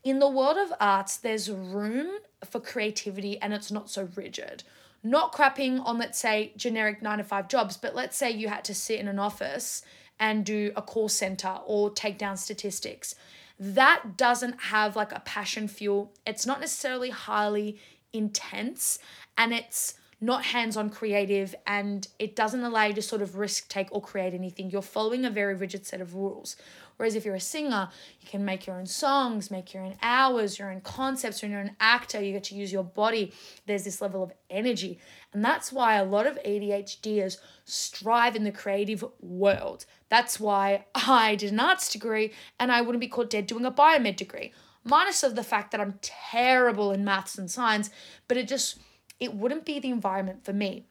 in 0.05 0.19
the 0.19 0.29
world 0.29 0.59
of 0.59 0.73
arts, 0.81 1.17
there's 1.17 1.51
room 1.51 2.19
for 2.45 2.61
creativity 2.61 3.39
and 3.41 3.53
it's 3.53 3.71
not 3.71 3.91
so 3.91 4.09
rigid. 4.15 4.63
Not 5.03 5.33
crapping 5.33 5.85
on, 5.85 5.99
let's 5.99 6.19
say, 6.19 6.53
generic 6.57 7.03
nine 7.03 7.19
to 7.19 7.25
five 7.25 7.49
jobs, 7.49 7.77
but 7.77 7.95
let's 7.95 8.17
say 8.17 8.31
you 8.31 8.49
had 8.49 8.65
to 8.65 8.75
sit 8.75 9.01
in 9.01 9.09
an 9.09 9.19
office 9.19 9.83
and 10.19 10.45
do 10.45 10.73
a 10.77 10.83
call 10.83 11.09
center 11.09 11.59
or 11.67 11.91
take 11.91 12.19
down 12.19 12.37
statistics. 12.37 13.15
That 13.61 14.17
doesn't 14.17 14.61
have 14.63 14.97
like 14.97 15.13
a 15.13 15.21
passion 15.21 15.69
fuel. 15.69 16.13
It's 16.27 16.47
not 16.47 16.61
necessarily 16.61 17.11
highly 17.11 17.79
intense 18.13 18.99
and 19.37 19.53
it's 19.53 19.95
not 20.21 20.47
hands 20.47 20.77
on 20.77 20.91
creative 20.91 21.55
and 21.67 22.09
it 22.19 22.35
doesn't 22.35 22.65
allow 22.65 22.87
you 22.87 22.95
to 22.95 23.03
sort 23.03 23.23
of 23.23 23.37
risk 23.37 23.69
take 23.69 23.89
or 23.93 24.03
create 24.03 24.35
anything. 24.35 24.71
You're 24.71 24.83
following 24.83 25.25
a 25.25 25.31
very 25.31 25.55
rigid 25.55 25.87
set 25.87 26.01
of 26.01 26.15
rules. 26.15 26.57
Whereas 26.97 27.15
if 27.15 27.25
you're 27.25 27.37
a 27.37 27.41
singer, 27.41 27.91
you 28.21 28.29
can 28.29 28.45
make 28.45 28.67
your 28.67 28.77
own 28.77 28.87
songs, 28.87 29.53
make 29.53 29.73
your 29.73 29.85
own 29.85 29.95
hours, 30.03 30.59
your 30.59 30.73
own 30.73 30.81
concepts. 30.81 31.41
When 31.41 31.53
you're 31.53 31.61
an 31.61 31.77
actor, 31.79 32.21
you 32.21 32.33
get 32.33 32.43
to 32.45 32.57
use 32.57 32.73
your 32.73 32.83
body. 32.83 33.33
There's 33.67 33.85
this 33.85 34.03
level 34.03 34.25
of 34.25 34.33
energy. 34.51 34.99
And 35.33 35.45
that's 35.45 35.71
why 35.73 35.95
a 35.95 36.05
lot 36.05 36.27
of 36.27 36.43
ADHDers 36.43 37.37
strive 37.65 38.35
in 38.35 38.43
the 38.43 38.51
creative 38.51 39.05
world. 39.21 39.87
That's 40.09 40.41
why 40.41 40.87
I 40.97 41.37
did 41.37 41.53
an 41.53 41.61
arts 41.61 41.93
degree 41.93 42.33
and 42.59 42.73
I 42.73 42.81
wouldn't 42.81 43.01
be 43.01 43.09
caught 43.09 43.31
dead 43.31 43.47
doing 43.47 43.65
a 43.65 43.71
biomed 43.71 44.17
degree. 44.17 44.53
Minus 44.83 45.23
of 45.23 45.37
the 45.37 45.45
fact 45.45 45.71
that 45.71 45.81
I'm 45.81 46.01
terrible 46.03 46.91
in 46.91 47.05
maths 47.05 47.39
and 47.39 47.49
science, 47.49 47.91
but 48.27 48.37
it 48.37 48.49
just 48.49 48.81
it 49.21 49.35
wouldn't 49.35 49.65
be 49.65 49.79
the 49.79 49.91
environment 49.91 50.45
for 50.45 50.53
me. 50.53 50.87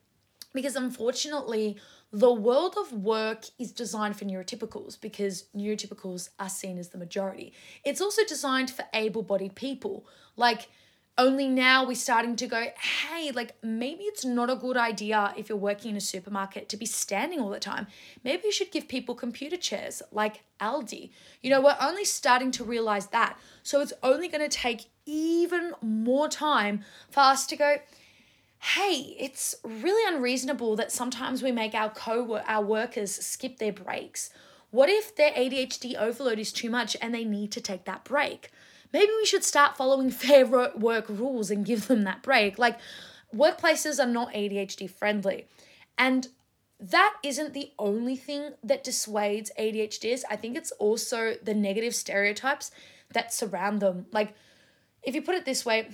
Because 0.53 0.75
unfortunately, 0.75 1.77
the 2.12 2.34
world 2.34 2.75
of 2.79 2.93
work 2.93 3.46
is 3.60 3.72
designed 3.72 4.17
for 4.17 4.25
neurotypicals 4.25 5.00
because 5.00 5.46
neurotypicals 5.55 6.29
are 6.39 6.50
seen 6.50 6.77
as 6.77 6.89
the 6.89 6.98
majority. 6.98 7.53
It's 7.84 8.01
also 8.01 8.24
designed 8.27 8.72
for 8.72 8.86
able 8.93 9.24
bodied 9.24 9.55
people. 9.55 10.07
Like, 10.36 10.69
only 11.17 11.48
now 11.48 11.84
we're 11.86 11.96
starting 11.96 12.36
to 12.36 12.48
go, 12.48 12.67
hey, 12.79 13.31
like 13.31 13.55
maybe 13.63 14.03
it's 14.03 14.24
not 14.24 14.51
a 14.51 14.55
good 14.55 14.77
idea 14.77 15.34
if 15.36 15.50
you're 15.50 15.57
working 15.57 15.91
in 15.91 15.98
a 15.98 16.01
supermarket 16.01 16.69
to 16.69 16.77
be 16.77 16.86
standing 16.86 17.39
all 17.39 17.50
the 17.50 17.60
time. 17.60 17.88
Maybe 18.24 18.43
you 18.46 18.51
should 18.51 18.72
give 18.72 18.88
people 18.88 19.15
computer 19.15 19.57
chairs 19.57 20.03
like 20.12 20.43
Aldi. 20.62 21.10
You 21.41 21.50
know, 21.50 21.62
we're 21.62 21.77
only 21.81 22.05
starting 22.05 22.51
to 22.51 22.63
realize 22.63 23.07
that. 23.07 23.38
So 23.63 23.81
it's 23.81 23.93
only 24.03 24.27
going 24.27 24.48
to 24.48 24.57
take 24.57 24.86
even 25.05 25.74
more 25.81 26.29
time 26.29 26.84
for 27.10 27.22
us 27.22 27.48
to 27.48 27.55
go, 27.55 27.77
hey, 28.60 29.16
it's 29.20 29.56
really 29.64 30.16
unreasonable 30.16 30.76
that 30.76 30.92
sometimes 30.92 31.44
we 31.44 31.52
make 31.52 31.74
our 31.74 31.90
co 31.90 32.38
our 32.38 32.64
workers 32.64 33.14
skip 33.16 33.58
their 33.58 33.74
breaks. 33.74 34.30
What 34.72 34.90
if 34.90 35.16
their 35.16 35.32
ADHD 35.32 35.96
overload 35.96 36.40
is 36.40 36.52
too 36.52 36.70
much 36.70 36.98
and 37.02 37.14
they 37.14 37.24
need 37.24 37.52
to 37.54 37.62
take 37.62 37.86
that 37.86 38.04
break? 38.04 38.52
Maybe 38.92 39.12
we 39.18 39.26
should 39.26 39.44
start 39.44 39.78
following 39.78 40.10
fair 40.12 40.46
work 40.46 41.06
rules 41.08 41.52
and 41.52 41.66
give 41.66 41.88
them 41.88 42.04
that 42.04 42.24
break. 42.24 42.58
Like 42.58 42.80
workplaces 43.34 44.04
are 44.04 44.10
not 44.10 44.34
ADHD 44.34 44.90
friendly. 44.90 45.48
And 45.98 46.28
that 46.80 47.16
isn't 47.24 47.54
the 47.54 47.72
only 47.80 48.16
thing 48.16 48.52
that 48.64 48.84
dissuades 48.84 49.52
ADHDs. 49.60 50.22
I 50.30 50.36
think 50.36 50.56
it's 50.56 50.72
also 50.74 51.36
the 51.42 51.54
negative 51.56 51.96
stereotypes 51.96 52.72
that 53.14 53.34
surround 53.34 53.80
them. 53.80 54.06
Like, 54.12 54.36
if 55.02 55.16
you 55.16 55.22
put 55.22 55.36
it 55.36 55.46
this 55.46 55.66
way, 55.66 55.88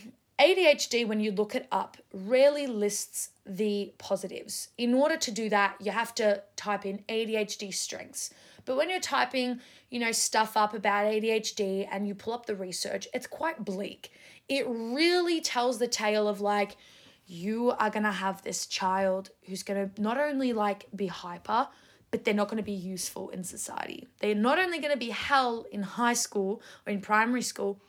ADHD, 0.43 1.07
when 1.07 1.21
you 1.21 1.31
look 1.31 1.55
it 1.55 1.67
up, 1.71 1.95
rarely 2.13 2.67
lists 2.67 3.29
the 3.45 3.93
positives. 3.97 4.67
In 4.77 4.93
order 4.93 5.15
to 5.15 5.31
do 5.31 5.47
that, 5.47 5.77
you 5.79 5.91
have 5.91 6.13
to 6.15 6.43
type 6.57 6.85
in 6.85 6.99
ADHD 7.07 7.73
strengths. 7.73 8.33
But 8.65 8.75
when 8.75 8.89
you're 8.89 8.99
typing, 8.99 9.61
you 9.89 10.01
know, 10.01 10.11
stuff 10.11 10.57
up 10.57 10.73
about 10.73 11.05
ADHD 11.05 11.87
and 11.89 12.05
you 12.05 12.13
pull 12.13 12.33
up 12.33 12.45
the 12.45 12.55
research, 12.55 13.07
it's 13.13 13.25
quite 13.25 13.63
bleak. 13.63 14.11
It 14.49 14.65
really 14.67 15.39
tells 15.39 15.79
the 15.79 15.87
tale 15.87 16.27
of 16.27 16.41
like, 16.41 16.75
you 17.25 17.71
are 17.71 17.89
going 17.89 18.03
to 18.03 18.11
have 18.11 18.41
this 18.41 18.65
child 18.65 19.29
who's 19.45 19.63
going 19.63 19.89
to 19.89 20.01
not 20.01 20.19
only 20.19 20.51
like 20.51 20.87
be 20.93 21.07
hyper, 21.07 21.69
but 22.11 22.25
they're 22.25 22.33
not 22.33 22.49
going 22.49 22.57
to 22.57 22.63
be 22.63 22.73
useful 22.73 23.29
in 23.29 23.45
society. 23.45 24.07
They're 24.19 24.35
not 24.35 24.59
only 24.59 24.79
going 24.79 24.91
to 24.91 24.99
be 24.99 25.11
hell 25.11 25.65
in 25.71 25.83
high 25.83 26.13
school 26.13 26.61
or 26.85 26.91
in 26.91 26.99
primary 26.99 27.41
school, 27.41 27.79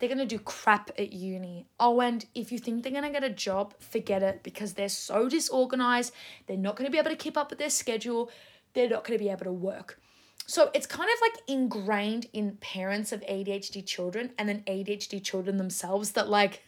they're 0.00 0.08
going 0.08 0.18
to 0.18 0.26
do 0.26 0.38
crap 0.38 0.90
at 0.98 1.12
uni. 1.12 1.66
Oh, 1.78 2.00
and 2.00 2.24
if 2.34 2.50
you 2.50 2.58
think 2.58 2.82
they're 2.82 2.90
going 2.90 3.04
to 3.04 3.10
get 3.10 3.22
a 3.22 3.30
job, 3.30 3.74
forget 3.78 4.22
it 4.22 4.42
because 4.42 4.72
they're 4.72 4.88
so 4.88 5.28
disorganized. 5.28 6.12
They're 6.46 6.56
not 6.56 6.76
going 6.76 6.86
to 6.86 6.90
be 6.90 6.98
able 6.98 7.10
to 7.10 7.16
keep 7.16 7.36
up 7.36 7.50
with 7.50 7.58
their 7.58 7.70
schedule. 7.70 8.30
They're 8.72 8.88
not 8.88 9.04
going 9.04 9.18
to 9.18 9.22
be 9.22 9.30
able 9.30 9.44
to 9.44 9.52
work. 9.52 10.00
So 10.46 10.70
it's 10.74 10.86
kind 10.86 11.08
of 11.08 11.20
like 11.20 11.42
ingrained 11.46 12.26
in 12.32 12.56
parents 12.56 13.12
of 13.12 13.20
ADHD 13.20 13.86
children 13.86 14.32
and 14.36 14.48
then 14.48 14.62
ADHD 14.66 15.22
children 15.22 15.58
themselves 15.58 16.12
that 16.12 16.28
like 16.28 16.64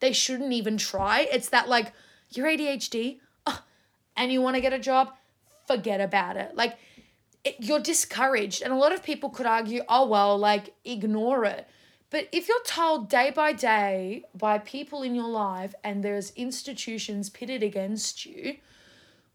they 0.00 0.12
shouldn't 0.12 0.52
even 0.52 0.76
try. 0.76 1.26
It's 1.32 1.48
that 1.50 1.68
like 1.68 1.92
you're 2.30 2.48
ADHD 2.48 3.20
oh, 3.46 3.62
and 4.16 4.32
you 4.32 4.42
want 4.42 4.56
to 4.56 4.60
get 4.60 4.72
a 4.72 4.78
job, 4.78 5.14
forget 5.66 6.00
about 6.00 6.36
it. 6.36 6.56
Like 6.56 6.76
it, 7.44 7.56
you're 7.60 7.80
discouraged. 7.80 8.60
And 8.60 8.72
a 8.72 8.76
lot 8.76 8.92
of 8.92 9.02
people 9.02 9.30
could 9.30 9.46
argue, 9.46 9.82
oh, 9.88 10.06
well, 10.06 10.36
like 10.36 10.74
ignore 10.84 11.44
it. 11.44 11.66
But 12.12 12.28
if 12.30 12.46
you're 12.46 12.62
told 12.64 13.08
day 13.08 13.30
by 13.30 13.54
day 13.54 14.26
by 14.34 14.58
people 14.58 15.02
in 15.02 15.14
your 15.14 15.30
life 15.30 15.74
and 15.82 16.04
there's 16.04 16.30
institutions 16.36 17.30
pitted 17.30 17.62
against 17.62 18.26
you, 18.26 18.56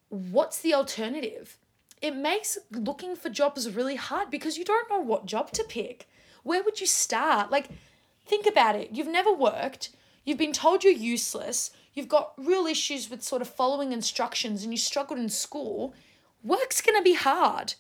what's 0.10 0.62
the 0.62 0.76
alternative? 0.76 1.58
It 2.04 2.16
makes 2.16 2.56
looking 2.70 3.16
for 3.16 3.30
jobs 3.30 3.68
really 3.76 3.96
hard 3.96 4.30
because 4.30 4.60
you 4.60 4.64
don't 4.64 4.88
know 4.92 5.00
what 5.00 5.26
job 5.26 5.50
to 5.54 5.64
pick. 5.64 6.08
Where 6.44 6.64
would 6.64 6.80
you 6.80 6.86
start? 6.86 7.50
Like, 7.50 7.70
think 8.28 8.46
about 8.46 8.76
it. 8.76 8.92
You've 8.92 9.08
never 9.08 9.34
worked, 9.34 9.90
you've 10.24 10.38
been 10.38 10.54
told 10.54 10.84
you're 10.84 10.94
useless, 10.94 11.72
you've 11.96 12.08
got 12.08 12.34
real 12.38 12.68
issues 12.68 13.10
with 13.10 13.24
sort 13.24 13.42
of 13.42 13.50
following 13.50 13.92
instructions, 13.92 14.62
and 14.62 14.72
you 14.72 14.78
struggled 14.78 15.20
in 15.20 15.30
school. 15.30 15.96
Work's 16.44 16.82
gonna 16.82 17.02
be 17.02 17.16
hard 17.16 17.74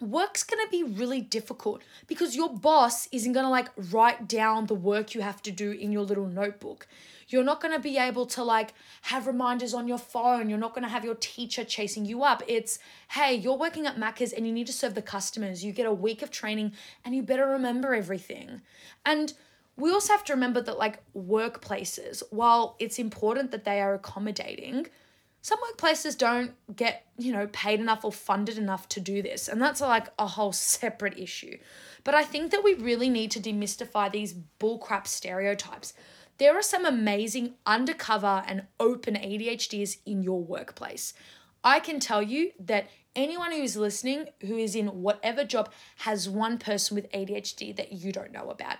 work's 0.00 0.42
going 0.42 0.64
to 0.64 0.70
be 0.70 0.82
really 0.82 1.20
difficult 1.20 1.82
because 2.06 2.34
your 2.34 2.48
boss 2.48 3.08
isn't 3.12 3.32
going 3.32 3.44
to 3.44 3.50
like 3.50 3.68
write 3.90 4.26
down 4.28 4.66
the 4.66 4.74
work 4.74 5.14
you 5.14 5.20
have 5.20 5.42
to 5.42 5.50
do 5.50 5.70
in 5.72 5.92
your 5.92 6.02
little 6.02 6.26
notebook. 6.26 6.86
You're 7.28 7.44
not 7.44 7.60
going 7.60 7.74
to 7.74 7.80
be 7.80 7.96
able 7.96 8.26
to 8.26 8.42
like 8.42 8.72
have 9.02 9.26
reminders 9.26 9.74
on 9.74 9.86
your 9.86 9.98
phone. 9.98 10.48
You're 10.48 10.58
not 10.58 10.74
going 10.74 10.82
to 10.82 10.88
have 10.88 11.04
your 11.04 11.14
teacher 11.14 11.64
chasing 11.64 12.04
you 12.04 12.24
up. 12.24 12.42
It's, 12.48 12.78
hey, 13.10 13.34
you're 13.34 13.56
working 13.56 13.86
at 13.86 13.96
Macca's 13.96 14.32
and 14.32 14.46
you 14.46 14.52
need 14.52 14.66
to 14.66 14.72
serve 14.72 14.94
the 14.94 15.02
customers. 15.02 15.64
You 15.64 15.72
get 15.72 15.86
a 15.86 15.92
week 15.92 16.22
of 16.22 16.30
training 16.30 16.72
and 17.04 17.14
you 17.14 17.22
better 17.22 17.46
remember 17.46 17.94
everything. 17.94 18.62
And 19.04 19.32
we 19.76 19.92
also 19.92 20.12
have 20.12 20.24
to 20.24 20.32
remember 20.32 20.60
that 20.60 20.78
like 20.78 21.02
workplaces, 21.14 22.22
while 22.30 22.76
it's 22.78 22.98
important 22.98 23.50
that 23.50 23.64
they 23.64 23.80
are 23.80 23.94
accommodating, 23.94 24.88
some 25.42 25.58
workplaces 25.58 26.16
don't 26.18 26.52
get, 26.74 27.06
you 27.16 27.32
know, 27.32 27.48
paid 27.52 27.80
enough 27.80 28.04
or 28.04 28.12
funded 28.12 28.58
enough 28.58 28.88
to 28.90 29.00
do 29.00 29.22
this. 29.22 29.48
And 29.48 29.60
that's 29.60 29.80
like 29.80 30.08
a 30.18 30.26
whole 30.26 30.52
separate 30.52 31.18
issue. 31.18 31.56
But 32.04 32.14
I 32.14 32.24
think 32.24 32.50
that 32.50 32.64
we 32.64 32.74
really 32.74 33.08
need 33.08 33.30
to 33.32 33.40
demystify 33.40 34.12
these 34.12 34.34
bullcrap 34.58 35.06
stereotypes. 35.06 35.94
There 36.38 36.56
are 36.56 36.62
some 36.62 36.84
amazing 36.84 37.54
undercover 37.66 38.42
and 38.46 38.64
open 38.78 39.14
ADHDs 39.14 39.98
in 40.06 40.22
your 40.22 40.42
workplace. 40.42 41.14
I 41.62 41.80
can 41.80 42.00
tell 42.00 42.22
you 42.22 42.52
that 42.60 42.88
anyone 43.14 43.52
who 43.52 43.62
is 43.62 43.76
listening 43.76 44.26
who 44.40 44.56
is 44.56 44.74
in 44.74 45.02
whatever 45.02 45.44
job 45.44 45.70
has 45.98 46.28
one 46.28 46.58
person 46.58 46.94
with 46.94 47.10
ADHD 47.12 47.76
that 47.76 47.92
you 47.92 48.12
don't 48.12 48.32
know 48.32 48.48
about. 48.50 48.76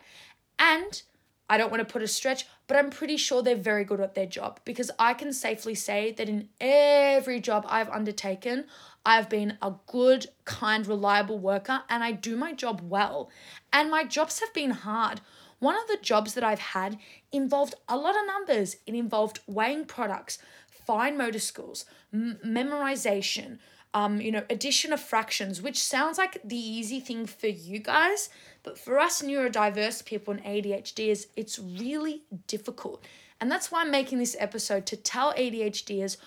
And 0.58 1.02
I 1.50 1.58
don't 1.58 1.72
want 1.72 1.80
to 1.86 1.92
put 1.92 2.00
a 2.00 2.06
stretch, 2.06 2.46
but 2.68 2.76
I'm 2.76 2.90
pretty 2.90 3.16
sure 3.16 3.42
they're 3.42 3.56
very 3.56 3.82
good 3.82 4.00
at 4.00 4.14
their 4.14 4.24
job 4.24 4.60
because 4.64 4.88
I 5.00 5.14
can 5.14 5.32
safely 5.32 5.74
say 5.74 6.12
that 6.12 6.28
in 6.28 6.48
every 6.60 7.40
job 7.40 7.66
I've 7.68 7.88
undertaken, 7.88 8.66
I've 9.04 9.28
been 9.28 9.58
a 9.60 9.72
good, 9.88 10.26
kind, 10.44 10.86
reliable 10.86 11.40
worker 11.40 11.82
and 11.88 12.04
I 12.04 12.12
do 12.12 12.36
my 12.36 12.52
job 12.52 12.82
well. 12.84 13.30
And 13.72 13.90
my 13.90 14.04
jobs 14.04 14.38
have 14.38 14.54
been 14.54 14.70
hard. 14.70 15.22
One 15.58 15.74
of 15.74 15.88
the 15.88 15.98
jobs 16.00 16.34
that 16.34 16.44
I've 16.44 16.60
had 16.60 16.98
involved 17.32 17.74
a 17.88 17.96
lot 17.96 18.14
of 18.14 18.26
numbers. 18.28 18.76
It 18.86 18.94
involved 18.94 19.40
weighing 19.48 19.86
products, 19.86 20.38
fine 20.86 21.18
motor 21.18 21.40
skills, 21.40 21.84
m- 22.14 22.38
memorization, 22.46 23.58
um, 23.92 24.20
you 24.20 24.30
know, 24.30 24.44
addition 24.48 24.92
of 24.92 25.00
fractions, 25.00 25.60
which 25.60 25.82
sounds 25.82 26.16
like 26.16 26.40
the 26.44 26.56
easy 26.56 27.00
thing 27.00 27.26
for 27.26 27.48
you 27.48 27.80
guys, 27.80 28.30
but 28.62 28.78
for 28.78 28.98
us 28.98 29.22
neurodiverse 29.22 30.04
people 30.04 30.34
and 30.34 30.44
ADHD 30.44 31.08
is 31.08 31.26
it's 31.36 31.58
really 31.58 32.22
difficult. 32.46 33.04
And 33.40 33.50
that's 33.50 33.72
why 33.72 33.80
I'm 33.80 33.90
making 33.90 34.18
this 34.18 34.36
episode 34.38 34.86
to 34.86 34.96
tell 34.96 35.32
ADHDers 35.34 36.18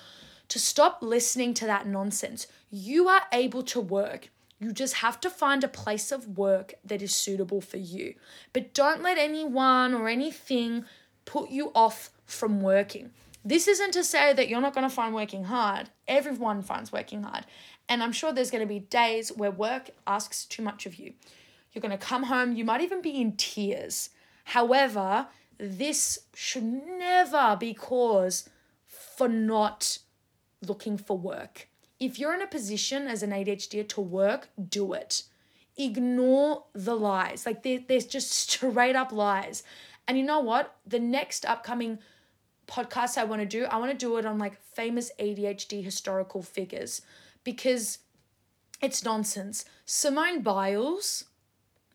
to 0.49 0.59
stop 0.59 0.99
listening 1.01 1.53
to 1.55 1.65
that 1.65 1.87
nonsense. 1.87 2.47
You 2.69 3.07
are 3.07 3.23
able 3.31 3.63
to 3.63 3.79
work. 3.79 4.29
You 4.59 4.71
just 4.71 4.95
have 4.95 5.19
to 5.21 5.29
find 5.29 5.63
a 5.63 5.67
place 5.67 6.11
of 6.11 6.37
work 6.37 6.73
that 6.83 7.01
is 7.01 7.15
suitable 7.15 7.61
for 7.61 7.77
you. 7.77 8.15
But 8.51 8.73
don't 8.73 9.03
let 9.03 9.17
anyone 9.17 9.93
or 9.93 10.09
anything 10.09 10.85
put 11.25 11.49
you 11.49 11.71
off 11.75 12.09
from 12.25 12.61
working. 12.61 13.11
This 13.45 13.67
isn't 13.67 13.91
to 13.91 14.03
say 14.03 14.33
that 14.33 14.47
you're 14.47 14.61
not 14.61 14.73
going 14.73 14.87
to 14.87 14.93
find 14.93 15.13
working 15.13 15.45
hard. 15.45 15.89
Everyone 16.07 16.61
finds 16.61 16.91
working 16.91 17.23
hard. 17.23 17.45
And 17.89 18.01
I'm 18.01 18.13
sure 18.13 18.31
there's 18.31 18.51
going 18.51 18.65
to 18.65 18.73
be 18.73 18.79
days 18.79 19.29
where 19.29 19.51
work 19.51 19.89
asks 20.07 20.45
too 20.45 20.61
much 20.61 20.85
of 20.85 20.95
you. 20.95 21.13
You're 21.73 21.81
going 21.81 21.91
to 21.91 21.97
come 21.97 22.23
home, 22.23 22.53
you 22.53 22.63
might 22.63 22.81
even 22.81 23.01
be 23.01 23.19
in 23.19 23.35
tears. 23.35 24.11
However, 24.45 25.27
this 25.57 26.19
should 26.33 26.63
never 26.63 27.57
be 27.59 27.73
cause 27.73 28.49
for 28.85 29.27
not 29.27 29.97
looking 30.61 30.97
for 30.97 31.17
work. 31.17 31.67
If 31.99 32.19
you're 32.19 32.33
in 32.33 32.41
a 32.41 32.47
position 32.47 33.07
as 33.07 33.23
an 33.23 33.31
ADHD 33.31 33.87
to 33.89 34.01
work, 34.01 34.49
do 34.69 34.93
it. 34.93 35.23
Ignore 35.77 36.65
the 36.73 36.95
lies. 36.95 37.45
Like 37.45 37.63
there's 37.63 38.05
just 38.05 38.31
straight 38.51 38.95
up 38.95 39.11
lies. 39.11 39.63
And 40.07 40.17
you 40.17 40.23
know 40.23 40.39
what? 40.39 40.75
The 40.85 40.99
next 40.99 41.45
upcoming 41.45 41.99
podcast 42.73 43.17
I 43.17 43.23
want 43.23 43.41
to 43.41 43.45
do, 43.45 43.65
I 43.65 43.77
want 43.77 43.91
to 43.91 43.97
do 43.97 44.17
it 44.17 44.25
on 44.25 44.39
like 44.39 44.59
famous 44.73 45.11
ADHD 45.19 45.83
historical 45.83 46.41
figures 46.41 47.01
because 47.43 47.99
it's 48.81 49.03
nonsense. 49.03 49.65
Simone 49.85 50.41
Biles 50.41 51.25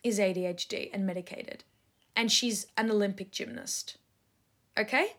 is 0.04 0.18
ADHD 0.18 0.90
and 0.92 1.04
medicated, 1.04 1.64
and 2.14 2.30
she's 2.30 2.66
an 2.76 2.90
Olympic 2.90 3.32
gymnast. 3.32 3.96
Okay? 4.78 5.14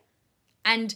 And 0.64 0.94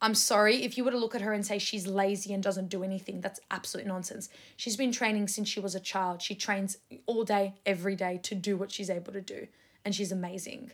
I'm 0.00 0.14
sorry 0.14 0.62
if 0.62 0.78
you 0.78 0.84
were 0.84 0.92
to 0.92 0.98
look 0.98 1.14
at 1.14 1.22
her 1.22 1.32
and 1.32 1.44
say 1.44 1.58
she's 1.58 1.86
lazy 1.86 2.32
and 2.32 2.42
doesn't 2.42 2.68
do 2.68 2.84
anything. 2.84 3.20
That's 3.20 3.40
absolute 3.50 3.86
nonsense. 3.86 4.28
She's 4.56 4.76
been 4.76 4.92
training 4.92 5.28
since 5.28 5.48
she 5.48 5.58
was 5.58 5.74
a 5.74 5.80
child. 5.80 6.22
She 6.22 6.34
trains 6.34 6.76
all 7.06 7.24
day, 7.24 7.54
every 7.64 7.96
day 7.96 8.20
to 8.22 8.34
do 8.34 8.56
what 8.56 8.70
she's 8.70 8.90
able 8.90 9.12
to 9.12 9.20
do, 9.20 9.48
and 9.84 9.94
she's 9.94 10.12
amazing. 10.12 10.72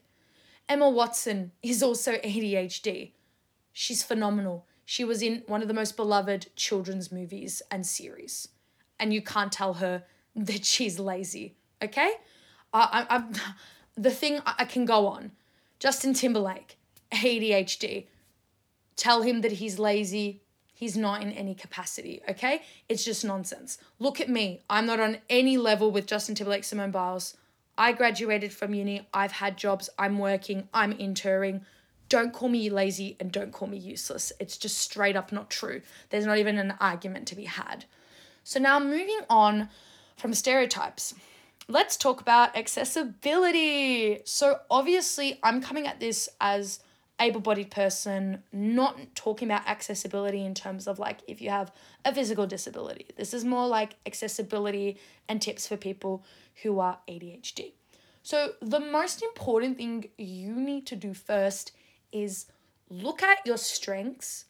Emma 0.68 0.88
Watson 0.88 1.52
is 1.62 1.82
also 1.82 2.16
ADHD. 2.16 3.12
She's 3.72 4.02
phenomenal. 4.02 4.66
She 4.84 5.04
was 5.04 5.22
in 5.22 5.42
one 5.46 5.62
of 5.62 5.68
the 5.68 5.74
most 5.74 5.96
beloved 5.96 6.54
children's 6.56 7.10
movies 7.10 7.62
and 7.70 7.86
series, 7.86 8.48
and 8.98 9.12
you 9.12 9.22
can't 9.22 9.52
tell 9.52 9.74
her 9.74 10.04
that 10.36 10.64
she's 10.64 10.98
lazy. 10.98 11.56
Okay, 11.82 12.12
I, 12.72 13.06
I, 13.08 13.16
I'm 13.16 13.32
the 13.96 14.10
thing 14.10 14.40
I 14.46 14.64
can 14.64 14.84
go 14.84 15.06
on. 15.06 15.32
Justin 15.78 16.14
Timberlake, 16.14 16.78
ADHD 17.10 18.06
tell 18.96 19.22
him 19.22 19.40
that 19.40 19.52
he's 19.52 19.78
lazy. 19.78 20.42
He's 20.72 20.96
not 20.96 21.22
in 21.22 21.32
any 21.32 21.54
capacity, 21.54 22.22
okay? 22.28 22.62
It's 22.88 23.04
just 23.04 23.24
nonsense. 23.24 23.78
Look 23.98 24.20
at 24.20 24.28
me. 24.28 24.62
I'm 24.68 24.86
not 24.86 25.00
on 25.00 25.18
any 25.28 25.56
level 25.56 25.90
with 25.90 26.06
Justin 26.06 26.34
Timberlake, 26.34 26.64
Simone 26.64 26.90
Biles. 26.90 27.36
I 27.76 27.92
graduated 27.92 28.52
from 28.52 28.74
uni. 28.74 29.06
I've 29.14 29.32
had 29.32 29.56
jobs. 29.56 29.88
I'm 29.98 30.18
working. 30.18 30.68
I'm 30.74 30.92
interning. 30.92 31.64
Don't 32.08 32.32
call 32.32 32.48
me 32.48 32.68
lazy 32.68 33.16
and 33.18 33.32
don't 33.32 33.52
call 33.52 33.68
me 33.68 33.78
useless. 33.78 34.32
It's 34.38 34.58
just 34.58 34.78
straight 34.78 35.16
up 35.16 35.32
not 35.32 35.48
true. 35.48 35.80
There's 36.10 36.26
not 36.26 36.38
even 36.38 36.58
an 36.58 36.74
argument 36.80 37.26
to 37.28 37.34
be 37.34 37.44
had. 37.44 37.86
So, 38.44 38.60
now 38.60 38.78
moving 38.78 39.20
on 39.30 39.68
from 40.16 40.34
stereotypes, 40.34 41.14
let's 41.68 41.96
talk 41.96 42.20
about 42.20 42.56
accessibility. 42.56 44.20
So, 44.24 44.60
obviously, 44.70 45.38
I'm 45.42 45.62
coming 45.62 45.86
at 45.86 46.00
this 46.00 46.28
as 46.40 46.80
able 47.22 47.40
bodied 47.40 47.70
person, 47.70 48.42
not 48.52 48.98
talking 49.14 49.48
about 49.48 49.66
accessibility 49.66 50.44
in 50.44 50.54
terms 50.54 50.86
of 50.86 50.98
like 50.98 51.20
if 51.26 51.40
you 51.40 51.50
have 51.50 51.72
a 52.04 52.14
physical 52.14 52.46
disability. 52.46 53.06
This 53.16 53.32
is 53.32 53.44
more 53.44 53.66
like 53.66 53.94
accessibility 54.06 54.98
and 55.28 55.40
tips 55.40 55.66
for 55.66 55.76
people 55.76 56.24
who 56.62 56.80
are 56.80 56.98
ADHD. 57.08 57.72
So, 58.22 58.52
the 58.60 58.80
most 58.80 59.22
important 59.22 59.78
thing 59.78 60.08
you 60.16 60.54
need 60.54 60.86
to 60.86 60.96
do 60.96 61.12
first 61.12 61.72
is 62.12 62.46
look 62.88 63.22
at 63.22 63.38
your 63.44 63.56
strengths 63.56 64.44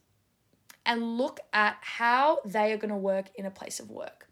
and 0.85 1.16
look 1.16 1.40
at 1.52 1.76
how 1.80 2.40
they 2.44 2.72
are 2.72 2.76
going 2.76 2.90
to 2.90 2.96
work 2.96 3.30
in 3.37 3.46
a 3.46 3.50
place 3.50 3.80
of 3.80 3.90
work. 3.90 4.28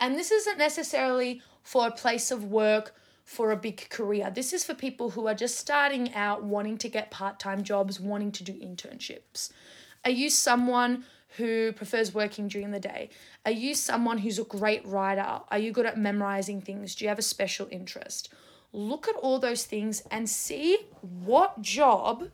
And 0.00 0.16
this 0.16 0.30
isn't 0.30 0.58
necessarily 0.58 1.40
for 1.62 1.86
a 1.86 1.90
place 1.90 2.30
of 2.30 2.44
work 2.44 2.94
for 3.24 3.50
a 3.50 3.56
big 3.56 3.88
career. 3.88 4.30
This 4.30 4.52
is 4.52 4.64
for 4.64 4.74
people 4.74 5.10
who 5.10 5.26
are 5.26 5.34
just 5.34 5.58
starting 5.58 6.14
out, 6.14 6.44
wanting 6.44 6.78
to 6.78 6.88
get 6.88 7.10
part 7.10 7.40
time 7.40 7.62
jobs, 7.62 7.98
wanting 7.98 8.32
to 8.32 8.44
do 8.44 8.52
internships. 8.52 9.50
Are 10.04 10.10
you 10.10 10.28
someone 10.28 11.04
who 11.36 11.72
prefers 11.72 12.14
working 12.14 12.46
during 12.46 12.70
the 12.70 12.78
day? 12.78 13.10
Are 13.44 13.50
you 13.50 13.74
someone 13.74 14.18
who's 14.18 14.38
a 14.38 14.44
great 14.44 14.86
writer? 14.86 15.40
Are 15.48 15.58
you 15.58 15.72
good 15.72 15.86
at 15.86 15.98
memorizing 15.98 16.60
things? 16.60 16.94
Do 16.94 17.04
you 17.04 17.08
have 17.08 17.18
a 17.18 17.22
special 17.22 17.66
interest? 17.70 18.32
Look 18.72 19.08
at 19.08 19.16
all 19.16 19.38
those 19.38 19.64
things 19.64 20.02
and 20.10 20.28
see 20.28 20.78
what 21.00 21.62
job 21.62 22.28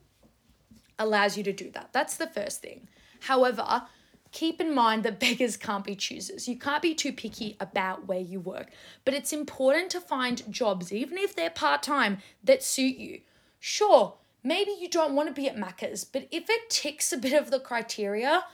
allows 0.98 1.36
you 1.36 1.44
to 1.44 1.52
do 1.52 1.70
that. 1.70 1.90
That's 1.92 2.16
the 2.16 2.26
first 2.26 2.60
thing. 2.60 2.88
However, 3.20 3.84
keep 4.32 4.60
in 4.60 4.74
mind 4.74 5.02
that 5.02 5.20
beggars 5.20 5.56
can't 5.56 5.84
be 5.84 5.94
choosers. 5.94 6.48
You 6.48 6.58
can't 6.58 6.82
be 6.82 6.94
too 6.94 7.12
picky 7.12 7.56
about 7.60 8.06
where 8.06 8.20
you 8.20 8.40
work, 8.40 8.70
but 9.04 9.14
it's 9.14 9.32
important 9.32 9.90
to 9.90 10.00
find 10.00 10.50
jobs, 10.52 10.92
even 10.92 11.18
if 11.18 11.34
they're 11.34 11.50
part 11.50 11.82
time, 11.82 12.18
that 12.44 12.62
suit 12.62 12.96
you. 12.96 13.20
Sure, 13.58 14.14
maybe 14.42 14.72
you 14.78 14.88
don't 14.88 15.14
want 15.14 15.28
to 15.28 15.34
be 15.34 15.48
at 15.48 15.56
Macca's, 15.56 16.04
but 16.04 16.26
if 16.30 16.48
it 16.48 16.70
ticks 16.70 17.12
a 17.12 17.18
bit 17.18 17.32
of 17.32 17.50
the 17.50 17.60
criteria, 17.60 18.44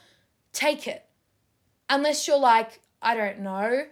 take 0.53 0.87
it. 0.87 1.05
Unless 1.89 2.27
you're 2.27 2.39
like, 2.39 2.81
I 3.01 3.15
don't 3.15 3.41
know, 3.41 3.85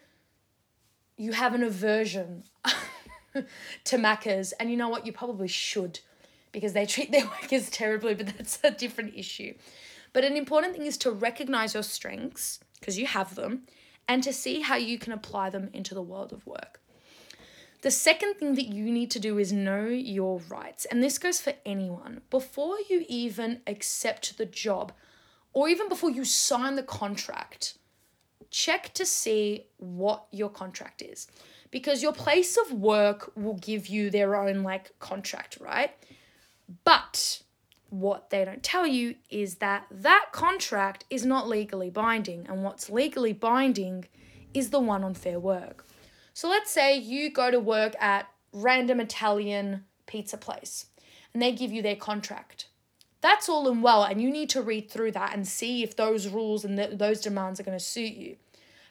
you 1.16 1.32
have 1.32 1.54
an 1.54 1.62
aversion 1.62 2.42
to 3.84 3.96
Macca's, 3.96 4.52
and 4.52 4.70
you 4.70 4.76
know 4.76 4.88
what, 4.88 5.06
you 5.06 5.12
probably 5.12 5.48
should 5.48 6.00
because 6.54 6.72
they 6.72 6.86
treat 6.86 7.12
their 7.12 7.26
workers 7.26 7.68
terribly, 7.68 8.14
but 8.14 8.28
that's 8.28 8.58
a 8.64 8.70
different 8.70 9.14
issue. 9.14 9.54
But 10.14 10.24
an 10.24 10.38
important 10.38 10.74
thing 10.74 10.86
is 10.86 10.96
to 10.98 11.10
recognize 11.10 11.74
your 11.74 11.82
strengths, 11.82 12.60
because 12.80 12.98
you 12.98 13.06
have 13.06 13.34
them, 13.34 13.64
and 14.08 14.22
to 14.22 14.32
see 14.32 14.60
how 14.60 14.76
you 14.76 14.98
can 14.98 15.12
apply 15.12 15.50
them 15.50 15.68
into 15.74 15.92
the 15.94 16.02
world 16.02 16.32
of 16.32 16.46
work. 16.46 16.80
The 17.82 17.90
second 17.90 18.36
thing 18.36 18.54
that 18.54 18.68
you 18.68 18.90
need 18.90 19.10
to 19.10 19.20
do 19.20 19.38
is 19.38 19.52
know 19.52 19.84
your 19.84 20.38
rights. 20.48 20.86
And 20.86 21.02
this 21.02 21.18
goes 21.18 21.40
for 21.40 21.52
anyone. 21.66 22.22
Before 22.30 22.76
you 22.88 23.04
even 23.08 23.60
accept 23.66 24.38
the 24.38 24.46
job, 24.46 24.92
or 25.52 25.68
even 25.68 25.90
before 25.90 26.10
you 26.10 26.24
sign 26.24 26.76
the 26.76 26.82
contract, 26.82 27.76
check 28.50 28.94
to 28.94 29.04
see 29.04 29.66
what 29.76 30.26
your 30.30 30.48
contract 30.48 31.02
is. 31.02 31.26
Because 31.70 32.02
your 32.02 32.12
place 32.12 32.56
of 32.56 32.72
work 32.72 33.32
will 33.34 33.54
give 33.54 33.88
you 33.88 34.08
their 34.08 34.36
own 34.36 34.62
like 34.62 34.98
contract, 35.00 35.58
right? 35.60 35.90
But 36.84 37.42
what 38.00 38.30
they 38.30 38.44
don't 38.44 38.62
tell 38.62 38.86
you 38.86 39.14
is 39.30 39.56
that 39.56 39.86
that 39.90 40.26
contract 40.32 41.04
is 41.10 41.24
not 41.24 41.48
legally 41.48 41.90
binding, 41.90 42.44
and 42.48 42.64
what's 42.64 42.90
legally 42.90 43.32
binding 43.32 44.06
is 44.52 44.70
the 44.70 44.80
one 44.80 45.04
on 45.04 45.14
fair 45.14 45.38
work. 45.38 45.86
So 46.32 46.48
let's 46.48 46.72
say 46.72 46.96
you 46.96 47.30
go 47.30 47.52
to 47.52 47.60
work 47.60 47.94
at 48.00 48.26
random 48.52 48.98
Italian 48.98 49.84
pizza 50.06 50.36
place 50.36 50.86
and 51.32 51.40
they 51.40 51.52
give 51.52 51.72
you 51.72 51.82
their 51.82 51.96
contract. 51.96 52.66
That's 53.20 53.48
all 53.48 53.68
and 53.68 53.82
well, 53.82 54.02
and 54.02 54.20
you 54.20 54.30
need 54.30 54.50
to 54.50 54.62
read 54.62 54.90
through 54.90 55.12
that 55.12 55.32
and 55.32 55.46
see 55.46 55.82
if 55.82 55.96
those 55.96 56.28
rules 56.28 56.64
and 56.64 56.76
th- 56.76 56.98
those 56.98 57.20
demands 57.20 57.58
are 57.58 57.64
going 57.64 57.78
to 57.78 57.84
suit 57.84 58.14
you. 58.14 58.36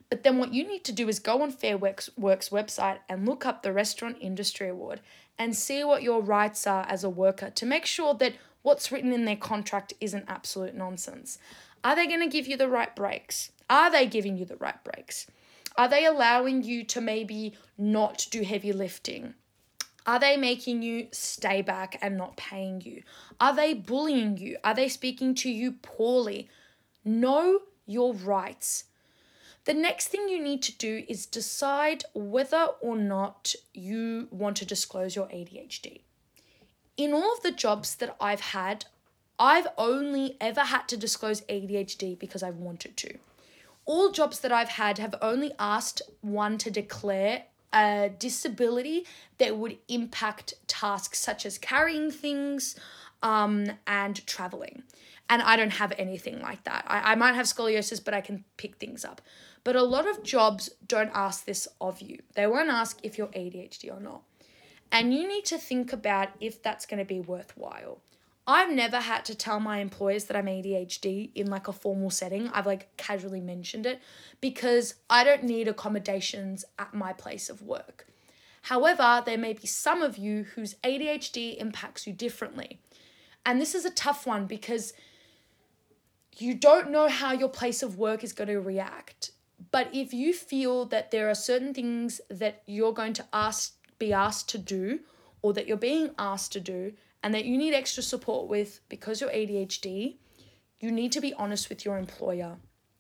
But 0.10 0.24
then 0.24 0.38
what 0.38 0.54
you 0.54 0.68
need 0.68 0.84
to 0.86 0.92
do 0.92 1.10
is 1.10 1.20
go 1.20 1.42
on 1.42 1.52
Fair 1.52 1.78
Works, 1.78 2.10
Works 2.18 2.50
website 2.50 3.00
and 3.10 3.28
look 3.28 3.46
up 3.46 3.64
the 3.64 3.74
Restaurant 3.74 4.18
Industry 4.22 4.70
Award 4.70 5.02
and 5.38 5.56
see 5.56 5.84
what 5.84 6.04
your 6.04 6.22
rights 6.22 6.66
are 6.66 6.86
as 6.88 7.04
a 7.04 7.10
worker 7.10 7.50
to 7.50 7.66
make 7.66 7.86
sure 7.86 8.14
that 8.16 8.34
what's 8.64 8.92
written 8.92 9.14
in 9.14 9.26
their 9.26 9.36
contract 9.36 9.94
isn't 10.02 10.26
absolute 10.28 10.74
nonsense. 10.74 11.38
Are 11.84 11.96
they 11.96 12.08
going 12.08 12.22
to 12.22 12.28
give 12.28 12.48
you 12.48 12.58
the 12.58 12.70
right 12.70 12.96
breaks? 12.96 13.52
Are 13.70 13.92
they 13.92 14.08
giving 14.08 14.38
you 14.38 14.46
the 14.46 14.58
right 14.58 14.84
breaks? 14.84 15.28
Are 15.78 15.88
they 15.88 16.06
allowing 16.06 16.64
you 16.64 16.84
to 16.86 17.02
maybe 17.02 17.56
not 17.78 18.28
do 18.32 18.44
heavy 18.44 18.74
lifting? 18.74 19.36
Are 20.06 20.20
they 20.20 20.38
making 20.38 20.82
you 20.82 21.08
stay 21.12 21.62
back 21.62 21.98
and 22.02 22.18
not 22.18 22.36
paying 22.36 22.82
you? 22.82 23.04
Are 23.40 23.56
they 23.56 23.74
bullying 23.74 24.38
you? 24.38 24.58
Are 24.64 24.74
they 24.74 24.90
speaking 24.90 25.34
to 25.36 25.50
you 25.50 25.74
poorly? 25.74 26.50
Know 27.06 27.60
your 27.86 28.14
rights. 28.14 28.86
The 29.66 29.74
next 29.74 30.10
thing 30.10 30.28
you 30.28 30.44
need 30.44 30.62
to 30.64 30.78
do 30.78 31.06
is 31.08 31.26
decide 31.26 32.04
whether 32.14 32.68
or 32.82 32.98
not 32.98 33.56
you 33.74 34.28
want 34.30 34.58
to 34.58 34.66
disclose 34.66 35.16
your 35.16 35.28
ADHD. 35.28 36.02
In 36.96 37.14
all 37.14 37.34
of 37.34 37.42
the 37.42 37.52
jobs 37.52 37.96
that 37.96 38.16
I've 38.22 38.42
had, 38.42 38.86
I've 39.40 39.68
only 39.78 40.38
ever 40.40 40.62
had 40.62 40.88
to 40.90 40.98
disclose 40.98 41.42
ADHD 41.42 42.18
because 42.18 42.44
I've 42.44 42.58
wanted 42.58 42.96
to. 42.98 43.18
All 43.86 44.12
jobs 44.12 44.40
that 44.42 44.52
I've 44.52 44.70
had 44.70 45.00
have 45.00 45.16
only 45.22 45.52
asked 45.60 46.02
one 46.22 46.58
to 46.60 46.72
declare 46.72 47.46
a 47.74 48.12
disability 48.18 49.06
that 49.40 49.58
would 49.58 49.80
impact 49.88 50.54
tasks 50.68 51.20
such 51.20 51.46
as 51.46 51.58
carrying 51.58 52.12
things 52.12 52.76
um, 53.24 53.66
and 53.88 54.26
traveling. 54.28 54.84
And 55.30 55.42
I 55.42 55.56
don't 55.56 55.72
have 55.72 55.94
anything 55.98 56.42
like 56.42 56.64
that. 56.66 56.86
I, 56.88 57.14
I 57.14 57.16
might 57.16 57.34
have 57.34 57.48
scoliosis, 57.48 58.04
but 58.04 58.14
I 58.14 58.22
can 58.22 58.44
pick 58.58 58.76
things 58.76 59.04
up. 59.04 59.22
But 59.64 59.76
a 59.76 59.82
lot 59.82 60.08
of 60.08 60.24
jobs 60.24 60.70
don't 60.88 61.12
ask 61.14 61.46
this 61.46 61.68
of 61.82 62.02
you. 62.02 62.20
They 62.36 62.46
won't 62.46 62.70
ask 62.70 63.00
if 63.02 63.18
you're 63.18 63.28
ADHD 63.28 63.92
or 63.92 64.00
not. 64.00 64.22
And 64.94 65.12
you 65.12 65.28
need 65.28 65.44
to 65.46 65.58
think 65.58 65.92
about 65.92 66.30
if 66.40 66.62
that's 66.62 66.86
going 66.86 67.00
to 67.00 67.06
be 67.06 67.20
worthwhile. 67.20 68.00
I've 68.46 68.72
never 68.72 69.00
had 69.00 69.26
to 69.26 69.36
tell 69.36 69.60
my 69.60 69.80
employers 69.80 70.26
that 70.26 70.38
I'm 70.38 70.46
ADHD 70.46 71.32
in 71.34 71.48
like 71.50 71.68
a 71.68 71.74
formal 71.74 72.12
setting. 72.12 72.50
I've 72.50 72.68
like 72.68 72.96
casually 72.96 73.42
mentioned 73.42 73.88
it 73.88 74.02
because 74.40 74.96
I 75.10 75.24
don't 75.24 75.44
need 75.44 75.68
accommodations 75.68 76.64
at 76.78 76.94
my 76.94 77.12
place 77.12 77.50
of 77.50 77.64
work. 77.64 78.06
However, 78.64 79.24
there 79.26 79.38
may 79.38 79.54
be 79.54 79.66
some 79.66 80.04
of 80.04 80.18
you 80.18 80.44
whose 80.56 80.76
ADHD 80.84 81.58
impacts 81.58 82.06
you 82.06 82.14
differently. 82.14 82.80
And 83.46 83.60
this 83.60 83.74
is 83.74 83.86
a 83.86 83.90
tough 83.90 84.28
one 84.28 84.46
because 84.46 84.94
you 86.38 86.54
don't 86.54 86.92
know 86.92 87.08
how 87.08 87.34
your 87.34 87.50
place 87.50 87.82
of 87.82 87.98
work 87.98 88.24
is 88.24 88.32
going 88.32 88.48
to 88.50 88.60
react. 88.60 89.32
But 89.72 89.90
if 89.92 90.14
you 90.14 90.34
feel 90.34 90.86
that 90.86 91.10
there 91.10 91.30
are 91.30 91.36
certain 91.36 91.74
things 91.74 92.22
that 92.30 92.62
you're 92.68 92.94
going 92.94 93.14
to 93.14 93.26
ask 93.34 93.74
be 94.06 94.14
asked 94.14 94.50
to 94.50 94.58
do 94.58 95.00
or 95.42 95.54
that 95.54 95.68
you're 95.68 95.78
being 95.78 96.12
asked 96.18 96.52
to 96.54 96.60
do 96.60 96.94
and 97.22 97.34
that 97.34 97.46
you 97.46 97.58
need 97.58 97.74
extra 97.74 98.04
support 98.04 98.48
with 98.48 98.82
because 98.90 99.22
you're 99.22 99.30
ADHD, 99.30 100.18
you 100.80 100.92
need 100.92 101.12
to 101.14 101.22
be 101.22 101.34
honest 101.36 101.70
with 101.70 101.86
your 101.86 101.98
employer 101.98 102.58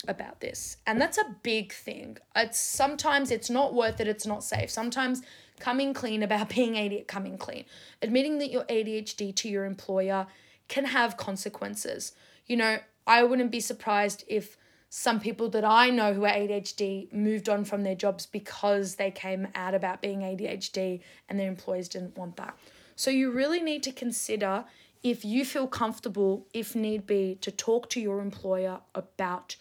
about 0.07 0.39
this. 0.39 0.77
And 0.87 0.99
that's 0.99 1.17
a 1.17 1.35
big 1.43 1.73
thing. 1.73 2.17
It's 2.35 2.59
sometimes 2.59 3.31
it's 3.31 3.49
not 3.49 3.73
worth 3.73 3.99
it, 3.99 4.07
it's 4.07 4.25
not 4.25 4.43
safe. 4.43 4.69
Sometimes 4.69 5.21
coming 5.59 5.93
clean 5.93 6.23
about 6.23 6.49
being 6.55 6.73
ADHD, 6.73 7.07
coming 7.07 7.37
clean, 7.37 7.65
admitting 8.01 8.39
that 8.39 8.51
you're 8.51 8.65
ADHD 8.65 9.35
to 9.35 9.49
your 9.49 9.65
employer 9.65 10.27
can 10.67 10.85
have 10.85 11.17
consequences. 11.17 12.13
You 12.45 12.57
know, 12.57 12.77
I 13.05 13.23
wouldn't 13.23 13.51
be 13.51 13.59
surprised 13.59 14.23
if 14.27 14.57
some 14.95 15.19
people 15.19 15.49
that 15.49 15.65
I 15.65 15.89
know 15.89 16.13
who 16.13 16.23
are 16.23 16.31
ADHD 16.31 17.11
moved 17.11 17.49
on 17.49 17.65
from 17.65 17.81
their 17.81 17.95
jobs 17.95 18.27
because 18.27 18.93
they 18.93 19.09
came 19.09 19.47
out 19.55 19.73
about 19.73 20.03
being 20.03 20.19
ADHD 20.19 21.01
and 21.27 21.39
their 21.39 21.47
employers 21.47 21.89
didn't 21.89 22.15
want 22.15 22.35
that. 22.35 22.55
So 22.95 23.09
you 23.09 23.31
really 23.31 23.59
need 23.59 23.81
to 23.83 23.91
consider 23.91 24.65
if 25.01 25.25
you 25.25 25.45
feel 25.45 25.65
comfortable, 25.65 26.45
if 26.53 26.75
need 26.75 27.07
be, 27.07 27.39
to 27.41 27.49
talk 27.49 27.89
to 27.89 27.99
your 27.99 28.21
employer 28.21 28.81
about 28.93 29.55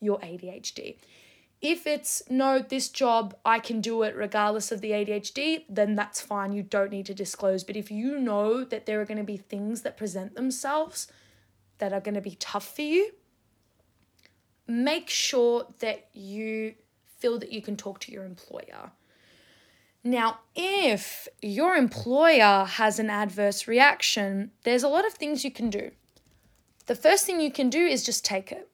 your 0.00 0.20
ADHD. 0.20 0.98
If 1.60 1.84
it's 1.88 2.22
no, 2.30 2.60
this 2.60 2.88
job, 2.88 3.34
I 3.44 3.58
can 3.58 3.80
do 3.80 4.04
it 4.04 4.14
regardless 4.14 4.70
of 4.70 4.82
the 4.82 4.92
ADHD, 4.92 5.64
then 5.68 5.96
that's 5.96 6.20
fine. 6.20 6.52
You 6.52 6.62
don't 6.62 6.92
need 6.92 7.06
to 7.06 7.14
disclose. 7.14 7.64
But 7.64 7.74
if 7.74 7.90
you 7.90 8.20
know 8.20 8.62
that 8.62 8.86
there 8.86 9.00
are 9.00 9.04
going 9.04 9.18
to 9.18 9.24
be 9.24 9.36
things 9.36 9.82
that 9.82 9.96
present 9.96 10.36
themselves 10.36 11.08
that 11.78 11.92
are 11.92 12.00
going 12.00 12.14
to 12.14 12.20
be 12.20 12.36
tough 12.36 12.72
for 12.76 12.82
you, 12.82 13.10
make 14.66 15.08
sure 15.08 15.66
that 15.80 16.08
you 16.12 16.74
feel 17.18 17.38
that 17.38 17.52
you 17.52 17.62
can 17.62 17.76
talk 17.76 18.00
to 18.00 18.12
your 18.12 18.24
employer. 18.24 18.92
Now, 20.04 20.38
if 20.54 21.26
your 21.42 21.74
employer 21.74 22.64
has 22.64 22.98
an 22.98 23.10
adverse 23.10 23.66
reaction, 23.66 24.52
there's 24.62 24.84
a 24.84 24.88
lot 24.88 25.06
of 25.06 25.14
things 25.14 25.44
you 25.44 25.50
can 25.50 25.68
do. 25.68 25.90
The 26.86 26.94
first 26.94 27.26
thing 27.26 27.40
you 27.40 27.50
can 27.50 27.70
do 27.70 27.84
is 27.84 28.04
just 28.04 28.24
take 28.24 28.52
it. 28.52 28.68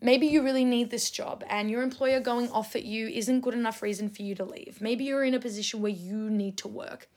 Maybe 0.00 0.26
you 0.26 0.42
really 0.42 0.64
need 0.64 0.90
this 0.90 1.10
job 1.10 1.44
and 1.48 1.70
your 1.70 1.82
employer 1.82 2.20
going 2.20 2.50
off 2.50 2.74
at 2.76 2.84
you 2.84 3.08
isn't 3.08 3.40
good 3.40 3.54
enough 3.54 3.82
reason 3.82 4.08
for 4.08 4.22
you 4.22 4.34
to 4.36 4.44
leave. 4.44 4.80
Maybe 4.80 5.04
you're 5.04 5.24
in 5.24 5.34
a 5.34 5.40
position 5.40 5.80
where 5.80 5.92
you 5.92 6.30
need 6.30 6.56
to 6.58 6.68
work. 6.68 7.08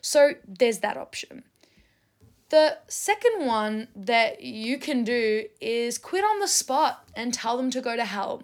So 0.00 0.34
there's 0.46 0.78
that 0.78 0.96
option. 0.96 1.44
The 2.48 2.78
second 2.86 3.44
one 3.44 3.88
that 3.96 4.42
you 4.42 4.78
can 4.78 5.02
do 5.02 5.46
is 5.60 5.98
quit 5.98 6.24
on 6.24 6.38
the 6.38 6.46
spot 6.46 7.08
and 7.16 7.34
tell 7.34 7.56
them 7.56 7.70
to 7.72 7.80
go 7.80 7.96
to 7.96 8.04
hell. 8.04 8.42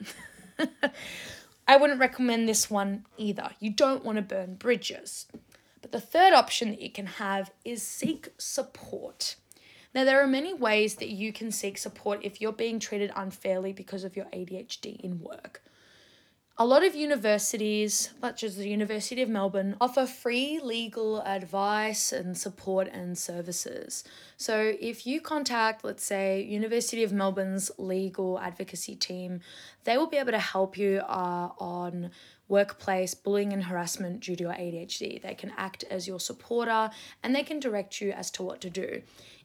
I 1.69 1.77
wouldn't 1.77 2.01
recommend 2.01 2.49
this 2.49 2.69
one 2.69 3.07
either. 3.17 3.51
You 3.61 3.71
don't 3.71 4.05
want 4.05 4.17
to 4.17 4.23
burn 4.23 4.57
bridges. 4.57 5.27
But 5.81 5.93
the 5.93 6.01
third 6.01 6.33
option 6.33 6.71
that 6.71 6.83
you 6.83 6.91
can 6.91 7.07
have 7.07 7.53
is 7.65 7.83
seek 7.83 8.31
support. 8.39 9.37
Now, 9.95 10.05
there 10.05 10.23
are 10.23 10.27
many 10.27 10.55
ways 10.55 10.97
that 10.97 11.11
you 11.11 11.33
can 11.33 11.53
seek 11.53 11.79
support 11.79 12.21
if 12.25 12.41
you're 12.41 12.53
being 12.53 12.81
treated 12.81 13.13
unfairly 13.15 13.73
because 13.73 14.05
of 14.05 14.17
your 14.17 14.25
ADHD 14.27 14.99
in 15.01 15.21
work. 15.21 15.63
A 16.59 16.67
lot 16.67 16.85
of 16.85 16.95
universities, 16.95 18.11
such 18.21 18.45
as 18.45 18.57
the 18.57 18.69
University 18.69 19.23
of 19.23 19.31
Melbourne, 19.31 19.75
offer 19.81 20.05
free 20.05 20.61
legal 20.63 21.23
advice 21.23 22.13
and 22.13 22.37
support 22.37 22.89
and 22.93 23.17
services. 23.17 24.05
So, 24.37 24.75
if 24.79 25.07
you 25.07 25.23
contact, 25.23 25.83
let's 25.83 26.05
say, 26.05 26.43
University 26.43 27.03
of 27.05 27.13
Melbourne's 27.13 27.71
legal 27.79 28.39
advocacy 28.39 28.95
team, 28.97 29.41
they 29.85 29.97
will 29.97 30.09
be 30.09 30.19
able 30.19 30.33
to 30.33 30.39
help 30.39 30.77
you 30.77 30.99
uh, 30.99 31.49
on 31.59 32.11
workplace 32.49 33.15
bullying 33.15 33.55
and 33.55 33.65
harassment 33.65 34.21
due 34.21 34.37
to 34.37 34.43
your 34.43 34.53
ADHD. 34.53 35.23
They 35.23 35.35
can 35.35 35.53
act 35.57 35.85
as 35.91 36.07
your 36.07 36.21
supporter 36.21 36.91
and 37.23 37.35
they 37.35 37.45
can 37.45 37.61
direct 37.61 38.03
you 38.03 38.13
as 38.13 38.31
to 38.33 38.43
what 38.43 38.61
to 38.61 38.69
do. 38.69 39.01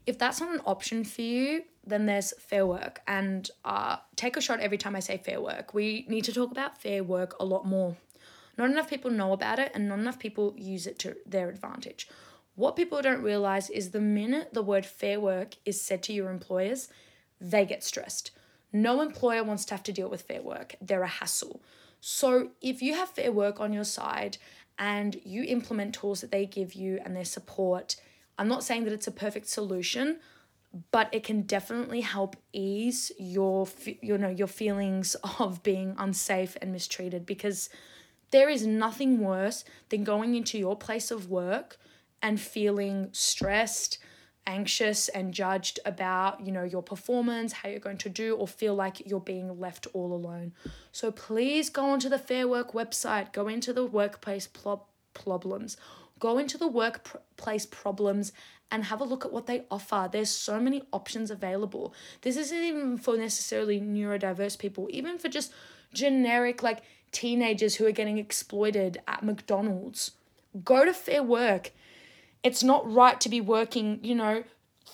If 0.06 0.20
that's 0.20 0.42
not 0.42 0.54
an 0.54 0.62
option 0.66 1.06
for 1.06 1.22
you, 1.22 1.64
then 1.88 2.06
there's 2.06 2.34
fair 2.40 2.66
work. 2.66 3.02
And 3.08 3.50
uh, 3.66 3.98
take 4.16 4.38
a 4.38 4.42
shot 4.42 4.60
every 4.60 4.78
time 4.78 4.96
I 4.96 5.00
say 5.00 5.18
fair 5.18 5.42
work. 5.42 5.74
We 5.74 6.06
need 6.08 6.26
to 6.26 6.34
talk 6.34 6.52
about 6.52 6.82
fair 6.82 7.04
work 7.04 7.36
a 7.40 7.46
lot 7.46 7.66
more. 7.66 7.96
Not 8.58 8.72
enough 8.72 8.90
people 8.90 9.12
know 9.12 9.34
about 9.34 9.60
it, 9.60 9.72
and 9.76 9.88
not 9.88 10.00
enough 10.00 10.20
people 10.20 10.54
use 10.58 10.88
it 10.88 10.98
to 11.00 11.16
their 11.26 11.50
advantage. 11.50 12.10
What 12.56 12.76
people 12.76 13.02
don't 13.04 13.22
realize 13.22 13.70
is 13.70 13.92
the 13.92 14.02
minute 14.02 14.54
the 14.54 14.64
word 14.64 14.86
fair 14.86 15.20
work 15.20 15.56
is 15.64 15.80
said 15.80 16.02
to 16.04 16.14
your 16.14 16.32
employers, 16.32 16.90
they 17.40 17.66
get 17.66 17.84
stressed. 17.84 18.32
No 18.74 19.02
employer 19.02 19.44
wants 19.44 19.64
to 19.66 19.76
have 19.76 19.84
to 19.84 19.94
deal 19.94 20.10
with 20.10 20.24
fair 20.24 20.42
work, 20.42 20.76
they're 20.82 21.04
a 21.04 21.08
hassle. 21.08 21.62
So 22.02 22.50
if 22.62 22.82
you 22.82 22.96
have 22.96 23.10
fair 23.10 23.32
work 23.32 23.60
on 23.60 23.74
your 23.74 23.84
side 23.84 24.38
and 24.80 25.20
you 25.24 25.44
implement 25.44 25.94
tools 25.94 26.22
that 26.22 26.32
they 26.32 26.46
give 26.46 26.74
you 26.74 27.00
and 27.06 27.16
their 27.16 27.26
support, 27.26 27.96
I'm 28.40 28.48
not 28.48 28.64
saying 28.64 28.86
that 28.86 28.94
it's 28.94 29.08
a 29.08 29.12
perfect 29.12 29.48
solution 29.48 30.20
but 30.92 31.10
it 31.14 31.24
can 31.24 31.42
definitely 31.42 32.02
help 32.02 32.36
ease 32.54 33.12
your 33.18 33.68
you 34.02 34.18
know 34.18 34.30
your 34.30 34.48
feelings 34.48 35.16
of 35.40 35.64
being 35.64 35.96
unsafe 35.98 36.58
and 36.62 36.72
mistreated 36.72 37.26
because 37.26 37.70
there 38.32 38.50
is 38.50 38.68
nothing 38.68 39.20
worse 39.20 39.64
than 39.90 40.04
going 40.04 40.36
into 40.36 40.58
your 40.58 40.76
place 40.76 41.12
of 41.12 41.30
work 41.30 41.78
and 42.22 42.40
feeling 42.40 43.10
stressed 43.12 44.00
anxious 44.46 45.10
and 45.10 45.34
judged 45.34 45.80
about 45.86 46.46
you 46.46 46.52
know 46.52 46.64
your 46.64 46.82
performance 46.82 47.52
how 47.52 47.70
you're 47.70 47.80
going 47.80 47.98
to 47.98 48.10
do 48.10 48.36
or 48.36 48.48
feel 48.48 48.74
like 48.74 49.06
you're 49.06 49.20
being 49.20 49.60
left 49.60 49.88
all 49.94 50.14
alone. 50.14 50.54
So 50.92 51.12
please 51.12 51.70
go 51.70 51.86
onto 51.90 52.10
the 52.10 52.20
fair 52.20 52.48
work 52.48 52.74
website 52.74 53.34
go 53.34 53.48
into 53.48 53.74
the 53.74 53.86
workplace 53.86 54.48
pl- 54.48 54.88
problems 55.14 55.78
go 56.20 56.38
into 56.38 56.58
the 56.58 56.68
workplace 56.68 57.66
problems 57.66 58.32
and 58.72 58.86
have 58.86 59.02
a 59.02 59.06
look 59.06 59.26
at 59.26 59.32
what 59.32 59.48
they 59.48 59.64
offer. 59.72 60.10
There's 60.12 60.30
so 60.30 60.60
many 60.60 60.84
options 60.92 61.32
available. 61.32 61.94
This 62.22 62.38
isn't 62.38 62.64
even 62.64 62.98
for 62.98 63.18
necessarily 63.18 63.80
neurodiverse 63.80 64.58
people, 64.58 64.88
even 64.92 65.18
for 65.18 65.30
just 65.30 65.54
generic 65.94 66.62
like 66.64 66.82
teenagers 67.12 67.76
who 67.76 67.86
are 67.86 67.92
getting 67.92 68.18
exploited 68.18 69.02
at 69.08 69.24
McDonald's. 69.24 70.12
Go 70.64 70.86
to 70.86 70.94
Fair 70.94 71.24
Work. 71.24 71.72
It's 72.44 72.64
not 72.64 72.92
right 72.92 73.20
to 73.22 73.30
be 73.30 73.42
working, 73.42 74.00
you 74.04 74.16
know, 74.16 74.44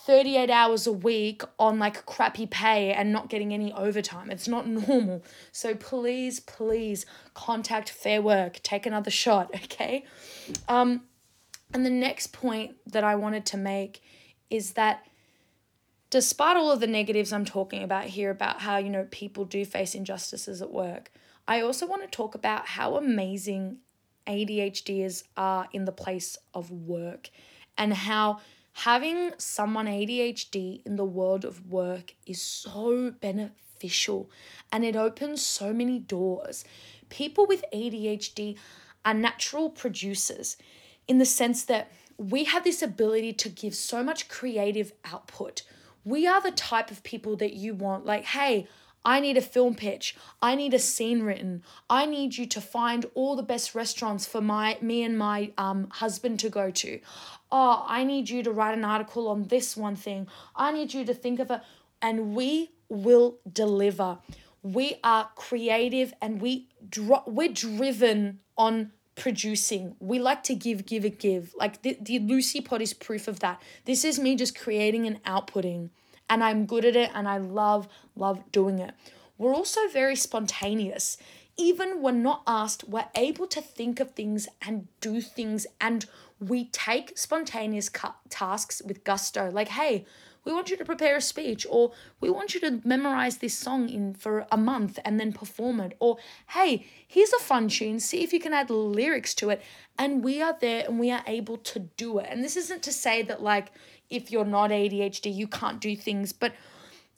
38 0.05 0.49
hours 0.49 0.85
a 0.85 0.91
week 0.91 1.43
on 1.57 1.79
like 1.79 2.05
crappy 2.05 2.45
pay 2.45 2.91
and 2.91 3.11
not 3.11 3.29
getting 3.29 3.53
any 3.53 3.71
overtime. 3.73 4.29
It's 4.29 4.47
not 4.47 4.67
normal. 4.87 5.23
So 5.51 5.75
please, 5.75 6.39
please 6.39 7.05
contact 7.33 7.89
Fair 7.89 8.21
Work. 8.21 8.61
Take 8.63 8.85
another 8.85 9.11
shot, 9.11 9.51
okay? 9.55 10.05
Um 10.67 11.03
and 11.73 11.85
the 11.85 11.89
next 11.89 12.27
point 12.27 12.75
that 12.85 13.03
I 13.03 13.15
wanted 13.15 13.45
to 13.47 13.57
make 13.57 14.01
is 14.49 14.73
that 14.73 15.05
despite 16.09 16.55
all 16.55 16.71
of 16.71 16.79
the 16.79 16.87
negatives 16.87 17.33
I'm 17.33 17.45
talking 17.45 17.81
about 17.81 18.05
here 18.05 18.29
about 18.29 18.61
how, 18.61 18.77
you 18.77 18.89
know, 18.89 19.07
people 19.09 19.45
do 19.45 19.65
face 19.65 19.95
injustices 19.95 20.61
at 20.61 20.71
work, 20.71 21.11
I 21.47 21.61
also 21.61 21.87
want 21.87 22.03
to 22.03 22.07
talk 22.07 22.35
about 22.35 22.67
how 22.67 22.95
amazing 22.95 23.77
ADHDers 24.27 25.23
are 25.35 25.67
in 25.73 25.85
the 25.85 25.91
place 25.91 26.37
of 26.53 26.69
work 26.69 27.31
and 27.77 27.93
how 27.93 28.39
having 28.73 29.31
someone 29.37 29.87
ADHD 29.87 30.85
in 30.85 30.95
the 30.95 31.05
world 31.05 31.43
of 31.43 31.69
work 31.69 32.13
is 32.25 32.41
so 32.41 33.11
beneficial 33.19 34.29
and 34.71 34.85
it 34.85 34.95
opens 34.95 35.43
so 35.43 35.73
many 35.73 35.97
doors. 35.97 36.63
People 37.09 37.47
with 37.47 37.65
ADHD 37.73 38.57
are 39.03 39.13
natural 39.13 39.69
producers 39.69 40.57
in 41.07 41.17
the 41.17 41.25
sense 41.25 41.63
that 41.65 41.91
we 42.17 42.43
have 42.45 42.63
this 42.63 42.81
ability 42.81 43.33
to 43.33 43.49
give 43.49 43.75
so 43.75 44.03
much 44.03 44.29
creative 44.29 44.93
output 45.05 45.63
we 46.03 46.27
are 46.27 46.41
the 46.41 46.51
type 46.51 46.91
of 46.91 47.03
people 47.03 47.35
that 47.37 47.53
you 47.53 47.73
want. 47.73 48.05
Like, 48.05 48.25
hey, 48.25 48.67
I 49.05 49.19
need 49.19 49.37
a 49.37 49.41
film 49.41 49.75
pitch. 49.75 50.15
I 50.41 50.55
need 50.55 50.73
a 50.73 50.79
scene 50.79 51.23
written. 51.23 51.63
I 51.89 52.05
need 52.05 52.37
you 52.37 52.45
to 52.47 52.61
find 52.61 53.05
all 53.15 53.35
the 53.35 53.43
best 53.43 53.75
restaurants 53.75 54.25
for 54.25 54.41
my 54.41 54.77
me 54.81 55.03
and 55.03 55.17
my 55.17 55.51
um 55.57 55.87
husband 55.91 56.39
to 56.41 56.49
go 56.49 56.71
to. 56.71 56.99
Oh, 57.51 57.83
I 57.87 58.03
need 58.03 58.29
you 58.29 58.43
to 58.43 58.51
write 58.51 58.77
an 58.77 58.85
article 58.85 59.27
on 59.27 59.47
this 59.47 59.75
one 59.75 59.95
thing. 59.95 60.27
I 60.55 60.71
need 60.71 60.93
you 60.93 61.05
to 61.05 61.13
think 61.13 61.39
of 61.39 61.51
a 61.51 61.61
and 62.01 62.33
we 62.33 62.71
will 62.89 63.39
deliver. 63.51 64.19
We 64.61 64.95
are 65.03 65.29
creative 65.35 66.13
and 66.21 66.41
we 66.41 66.69
dro- 66.87 67.23
we're 67.25 67.51
driven 67.51 68.39
on 68.57 68.91
producing. 69.15 69.95
We 69.99 70.19
like 70.19 70.43
to 70.43 70.55
give, 70.55 70.85
give, 70.85 71.05
it, 71.05 71.19
give. 71.19 71.53
Like 71.55 71.81
the, 71.81 71.97
the 72.01 72.19
Lucie 72.19 72.61
Pod 72.61 72.81
is 72.81 72.93
proof 72.93 73.27
of 73.27 73.39
that. 73.39 73.61
This 73.85 74.03
is 74.03 74.19
me 74.19 74.35
just 74.35 74.57
creating 74.57 75.05
and 75.05 75.23
outputting, 75.23 75.89
and 76.29 76.43
I'm 76.43 76.65
good 76.65 76.85
at 76.85 76.95
it, 76.95 77.11
and 77.13 77.27
I 77.27 77.37
love, 77.37 77.87
love 78.15 78.51
doing 78.51 78.79
it. 78.79 78.93
We're 79.37 79.53
also 79.53 79.87
very 79.87 80.15
spontaneous. 80.15 81.17
Even 81.55 82.01
when 82.01 82.23
not 82.23 82.41
asked, 82.47 82.85
we're 82.87 83.09
able 83.15 83.45
to 83.47 83.61
think 83.61 83.99
of 83.99 84.11
things 84.11 84.47
and 84.61 84.87
do 85.01 85.21
things, 85.21 85.67
and 85.79 86.05
we 86.39 86.65
take 86.65 87.17
spontaneous 87.17 87.89
tasks 88.29 88.81
with 88.83 89.03
gusto. 89.03 89.51
Like, 89.51 89.69
hey, 89.69 90.05
we 90.45 90.53
want 90.53 90.69
you 90.69 90.77
to 90.77 90.85
prepare 90.85 91.15
a 91.15 91.21
speech 91.21 91.65
or 91.69 91.91
we 92.19 92.29
want 92.29 92.53
you 92.53 92.59
to 92.61 92.81
memorize 92.83 93.37
this 93.37 93.57
song 93.57 93.89
in 93.89 94.13
for 94.13 94.45
a 94.51 94.57
month 94.57 94.99
and 95.05 95.19
then 95.19 95.31
perform 95.33 95.79
it. 95.79 95.95
Or 95.99 96.17
hey 96.49 96.85
here's 97.07 97.33
a 97.33 97.39
fun 97.39 97.69
tune 97.69 97.99
see 97.99 98.23
if 98.23 98.33
you 98.33 98.39
can 98.39 98.53
add 98.53 98.69
lyrics 98.69 99.33
to 99.35 99.49
it. 99.49 99.61
And 99.97 100.23
we 100.23 100.41
are 100.41 100.57
there 100.59 100.85
and 100.87 100.99
we 100.99 101.11
are 101.11 101.23
able 101.27 101.57
to 101.57 101.79
do 101.79 102.19
it. 102.19 102.27
And 102.29 102.43
this 102.43 102.57
isn't 102.57 102.83
to 102.83 102.91
say 102.91 103.21
that 103.23 103.41
like 103.41 103.71
if 104.09 104.31
you're 104.31 104.45
not 104.45 104.71
ADHD 104.71 105.33
you 105.33 105.47
can't 105.47 105.79
do 105.79 105.95
things 105.95 106.33
but 106.33 106.53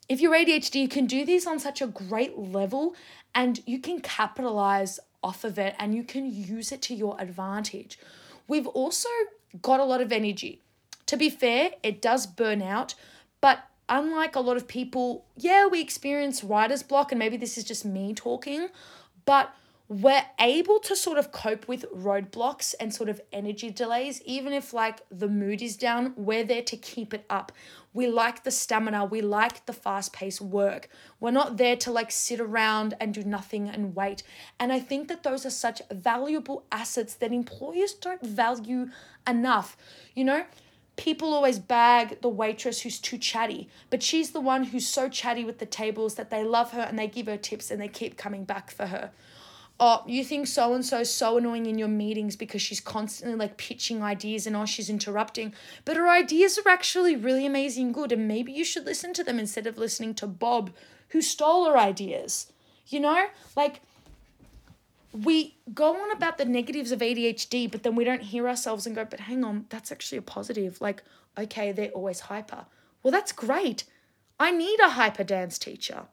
if 0.08 0.22
you're 0.22 0.36
ADHD 0.36 0.82
you 0.82 0.88
can 0.88 1.08
do 1.08 1.26
these 1.26 1.48
on 1.48 1.60
such 1.60 1.82
a 1.82 1.88
great 1.88 2.38
level 2.38 2.96
and 3.34 3.62
you 3.66 3.80
can 3.80 4.00
capitalize 4.00 5.00
off 5.24 5.44
of 5.44 5.58
it 5.58 5.76
and 5.80 5.96
you 5.96 6.04
can 6.04 6.32
use 6.32 6.72
it 6.72 6.82
to 6.84 6.94
your 6.94 7.20
advantage. 7.20 7.98
We've 8.48 8.68
also 8.68 9.10
got 9.62 9.80
a 9.80 9.84
lot 9.84 10.02
of 10.02 10.12
energy. 10.12 10.62
To 11.08 11.18
be 11.18 11.30
fair, 11.30 11.72
it 11.84 12.02
does 12.02 12.28
burn 12.28 12.62
out, 12.62 12.96
but 13.46 13.60
unlike 13.90 14.36
a 14.36 14.40
lot 14.40 14.58
of 14.58 14.68
people, 14.68 15.24
yeah, 15.38 15.68
we 15.68 15.80
experience 15.80 16.44
writer's 16.44 16.82
block, 16.82 17.12
and 17.12 17.20
maybe 17.20 17.38
this 17.38 17.60
is 17.60 17.64
just 17.64 17.86
me 17.86 18.12
talking, 18.12 18.70
but 19.24 19.54
we're 19.88 20.26
able 20.40 20.80
to 20.80 20.96
sort 20.96 21.20
of 21.20 21.32
cope 21.32 21.68
with 21.68 21.86
roadblocks 21.94 22.74
and 22.80 22.92
sort 22.92 23.08
of 23.08 23.22
energy 23.32 23.70
delays, 23.70 24.20
even 24.26 24.52
if 24.52 24.74
like 24.74 25.02
the 25.12 25.28
mood 25.28 25.62
is 25.62 25.78
down, 25.78 26.14
we're 26.16 26.44
there 26.44 26.64
to 26.64 26.76
keep 26.76 27.14
it 27.14 27.24
up. 27.30 27.52
We 27.94 28.08
like 28.08 28.44
the 28.44 28.50
stamina, 28.50 29.06
we 29.06 29.22
like 29.22 29.68
the 29.68 29.74
fast 29.74 30.12
paced 30.12 30.42
work. 30.42 30.90
We're 31.20 31.30
not 31.30 31.58
there 31.58 31.76
to 31.76 31.92
like 31.92 32.10
sit 32.10 32.40
around 32.40 32.96
and 33.00 33.14
do 33.14 33.24
nothing 33.24 33.70
and 33.70 33.96
wait. 33.96 34.24
And 34.60 34.74
I 34.74 34.80
think 34.80 35.08
that 35.10 35.22
those 35.22 35.46
are 35.46 35.52
such 35.52 35.84
valuable 35.92 36.64
assets 36.72 37.14
that 37.14 37.32
employers 37.32 37.94
don't 37.94 38.26
value 38.26 38.90
enough. 39.28 39.78
You 40.16 40.24
know, 40.24 40.46
people 40.96 41.34
always 41.34 41.60
bag 41.60 42.22
the 42.22 42.30
waitress 42.30 42.82
who's 42.82 43.00
too 43.00 43.18
chatty, 43.18 43.70
but 43.90 44.02
she's 44.02 44.32
the 44.32 44.42
one 44.42 44.66
who's 44.66 44.88
so 44.88 45.10
chatty 45.10 45.44
with 45.44 45.60
the 45.60 45.66
tables 45.66 46.16
that 46.16 46.30
they 46.30 46.44
love 46.44 46.72
her 46.72 46.82
and 46.82 46.98
they 46.98 47.08
give 47.08 47.28
her 47.28 47.38
tips 47.38 47.72
and 47.72 47.82
they 47.82 47.88
keep 47.88 48.18
coming 48.18 48.46
back 48.46 48.72
for 48.72 48.88
her. 48.88 49.12
Oh, 49.78 50.04
you 50.08 50.24
think 50.24 50.48
so 50.48 50.74
and 50.74 50.86
so 50.86 51.04
so 51.04 51.38
annoying 51.38 51.66
in 51.66 51.78
your 51.78 51.90
meetings 51.90 52.38
because 52.38 52.62
she's 52.62 52.80
constantly 52.80 53.38
like 53.38 53.58
pitching 53.58 54.02
ideas 54.02 54.48
and 54.48 54.56
oh, 54.56 54.66
she's 54.66 54.90
interrupting. 54.90 55.54
But 55.84 55.98
her 55.98 56.10
ideas 56.10 56.58
are 56.58 56.70
actually 56.70 57.18
really 57.18 57.46
amazing 57.46 57.88
and 57.88 57.94
good, 57.94 58.14
and 58.14 58.26
maybe 58.26 58.54
you 58.54 58.64
should 58.64 58.86
listen 58.86 59.14
to 59.14 59.24
them 59.24 59.38
instead 59.38 59.68
of 59.68 59.78
listening 59.78 60.14
to 60.16 60.28
Bob, 60.28 60.72
who 61.10 61.22
stole 61.22 61.66
her 61.66 61.78
ideas. 61.78 62.54
You 62.88 63.02
know? 63.02 63.26
Like, 63.58 63.82
we 65.24 65.56
go 65.74 66.02
on 66.02 66.12
about 66.12 66.38
the 66.38 66.46
negatives 66.46 66.92
of 66.92 67.00
ADHD, 67.00 67.72
but 67.72 67.84
then 67.84 67.96
we 67.96 68.04
don't 68.04 68.22
hear 68.22 68.48
ourselves 68.48 68.86
and 68.86 68.96
go, 68.96 69.06
but 69.06 69.22
hang 69.22 69.44
on, 69.44 69.66
that's 69.70 69.92
actually 69.92 70.18
a 70.18 70.22
positive. 70.24 70.82
Like, 70.82 71.04
okay, 71.38 71.72
they're 71.72 71.90
always 71.90 72.22
hyper. 72.22 72.66
Well, 73.02 73.12
that's 73.12 73.32
great. 73.32 73.86
I 74.40 74.52
need 74.52 74.80
a 74.80 74.90
hyper 74.90 75.24
dance 75.24 75.58
teacher. 75.58 76.04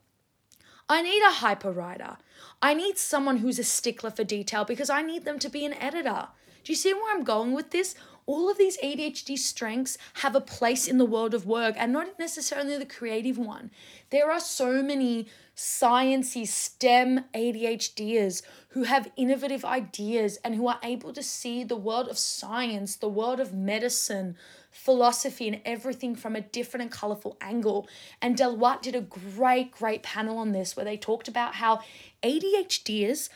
I 0.88 1.02
need 1.02 1.22
a 1.22 1.32
hyper 1.32 1.72
writer. 1.72 2.18
I 2.60 2.74
need 2.74 2.98
someone 2.98 3.38
who's 3.38 3.58
a 3.58 3.64
stickler 3.64 4.10
for 4.10 4.24
detail 4.24 4.64
because 4.64 4.90
I 4.90 5.02
need 5.02 5.24
them 5.24 5.38
to 5.40 5.48
be 5.48 5.64
an 5.64 5.74
editor. 5.74 6.28
Do 6.64 6.72
you 6.72 6.76
see 6.76 6.94
where 6.94 7.14
I'm 7.14 7.24
going 7.24 7.52
with 7.52 7.70
this? 7.70 7.94
All 8.26 8.48
of 8.48 8.56
these 8.56 8.78
ADHD 8.78 9.36
strengths 9.36 9.98
have 10.14 10.36
a 10.36 10.40
place 10.40 10.86
in 10.86 10.98
the 10.98 11.04
world 11.04 11.34
of 11.34 11.46
work 11.46 11.74
and 11.76 11.92
not 11.92 12.18
necessarily 12.20 12.78
the 12.78 12.86
creative 12.86 13.36
one. 13.36 13.72
There 14.10 14.30
are 14.30 14.38
so 14.38 14.80
many 14.80 15.26
sciencey 15.56 16.46
STEM 16.46 17.24
ADHDers 17.34 18.42
who 18.70 18.84
have 18.84 19.12
innovative 19.16 19.64
ideas 19.64 20.38
and 20.44 20.54
who 20.54 20.66
are 20.66 20.80
able 20.82 21.12
to 21.12 21.22
see 21.22 21.62
the 21.62 21.76
world 21.76 22.08
of 22.08 22.18
science, 22.18 22.96
the 22.96 23.08
world 23.08 23.38
of 23.38 23.52
medicine, 23.52 24.36
philosophy, 24.70 25.46
and 25.48 25.60
everything 25.64 26.14
from 26.14 26.34
a 26.34 26.40
different 26.40 26.82
and 26.82 26.90
colorful 26.90 27.36
angle. 27.40 27.86
And 28.20 28.36
Deloitte 28.36 28.82
did 28.82 28.94
a 28.94 29.02
great, 29.02 29.70
great 29.70 30.02
panel 30.02 30.38
on 30.38 30.52
this 30.52 30.74
where 30.74 30.84
they 30.84 30.96
talked 30.96 31.28
about 31.28 31.56
how 31.56 31.80
ADHDers 32.22 33.28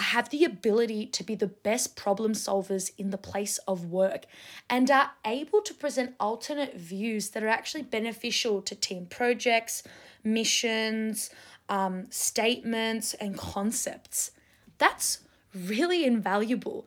have 0.00 0.30
the 0.30 0.44
ability 0.44 1.06
to 1.06 1.22
be 1.22 1.34
the 1.34 1.46
best 1.46 1.96
problem 1.96 2.32
solvers 2.32 2.90
in 2.98 3.10
the 3.10 3.18
place 3.18 3.58
of 3.58 3.84
work 3.90 4.26
and 4.68 4.90
are 4.90 5.12
able 5.24 5.60
to 5.62 5.74
present 5.74 6.14
alternate 6.18 6.76
views 6.76 7.30
that 7.30 7.42
are 7.42 7.48
actually 7.48 7.82
beneficial 7.82 8.60
to 8.62 8.74
team 8.74 9.06
projects, 9.06 9.82
missions, 10.24 11.30
um, 11.68 12.06
statements 12.10 13.14
and 13.14 13.36
concepts. 13.36 14.30
That's 14.78 15.20
really 15.54 16.04
invaluable. 16.04 16.86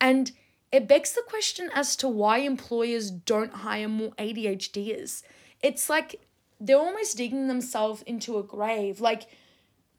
And 0.00 0.32
it 0.70 0.86
begs 0.86 1.12
the 1.12 1.22
question 1.26 1.70
as 1.74 1.96
to 1.96 2.08
why 2.08 2.38
employers 2.38 3.10
don't 3.10 3.52
hire 3.52 3.88
more 3.88 4.12
ADHDers. 4.18 5.22
It's 5.62 5.88
like 5.88 6.20
they're 6.60 6.78
almost 6.78 7.16
digging 7.16 7.48
themselves 7.48 8.02
into 8.02 8.38
a 8.38 8.42
grave. 8.42 9.00
Like, 9.00 9.28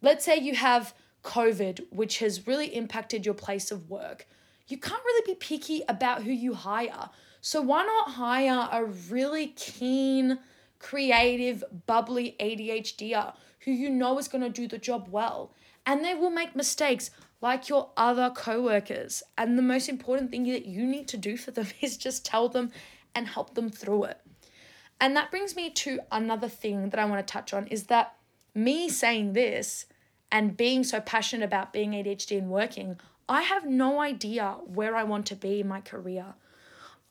let's 0.02 0.26
say 0.26 0.38
you 0.38 0.56
have 0.56 0.94
COVID, 1.24 1.86
which 1.90 2.20
has 2.20 2.48
really 2.48 2.76
impacted 2.76 3.26
your 3.26 3.36
place 3.36 3.72
of 3.72 3.90
work. 3.90 4.28
You 4.68 4.78
can't 4.78 5.04
really 5.04 5.34
be 5.34 5.36
picky 5.36 5.82
about 5.90 6.24
who 6.24 6.32
you 6.32 6.54
hire. 6.54 7.10
So, 7.42 7.62
why 7.62 7.84
not 7.84 8.12
hire 8.12 8.70
a 8.72 8.86
really 8.86 9.48
keen, 9.48 10.40
creative, 10.78 11.64
bubbly 11.88 12.36
ADHDer 12.40 13.34
who 13.62 13.72
you 13.72 13.90
know 13.90 14.18
is 14.18 14.28
going 14.28 14.44
to 14.44 14.50
do 14.50 14.68
the 14.68 14.78
job 14.78 15.08
well. 15.10 15.52
And 15.86 16.04
they 16.04 16.14
will 16.14 16.30
make 16.30 16.56
mistakes 16.56 17.12
like 17.42 17.70
your 17.70 17.90
other 17.96 18.30
coworkers. 18.30 19.24
And 19.38 19.58
the 19.58 19.64
most 19.64 19.90
important 19.90 20.32
thing 20.32 20.44
that 20.44 20.66
you 20.66 20.86
need 20.86 21.08
to 21.10 21.18
do 21.18 21.38
for 21.38 21.52
them 21.52 21.68
is 21.82 21.98
just 21.98 22.26
tell 22.26 22.50
them 22.50 22.72
and 23.16 23.28
help 23.28 23.56
them 23.56 23.70
through 23.70 24.06
it. 24.06 24.22
And 25.02 25.16
that 25.16 25.32
brings 25.32 25.56
me 25.56 25.70
to 25.70 26.00
another 26.12 26.50
thing 26.50 26.90
that 26.90 27.00
I 27.00 27.06
want 27.06 27.26
to 27.26 27.32
touch 27.32 27.54
on 27.54 27.68
is 27.68 27.86
that 27.86 28.16
me 28.54 28.90
saying 28.90 29.34
this 29.34 29.86
and 30.32 30.58
being 30.58 30.84
so 30.84 31.00
passionate 31.00 31.46
about 31.46 31.74
being 31.74 31.92
ADHD 31.92 32.38
and 32.38 32.50
working, 32.50 33.00
I 33.28 33.44
have 33.44 33.66
no 33.66 34.02
idea 34.02 34.58
where 34.66 34.96
I 34.96 35.04
want 35.04 35.26
to 35.28 35.36
be 35.36 35.62
in 35.62 35.68
my 35.68 35.82
career. 35.82 36.34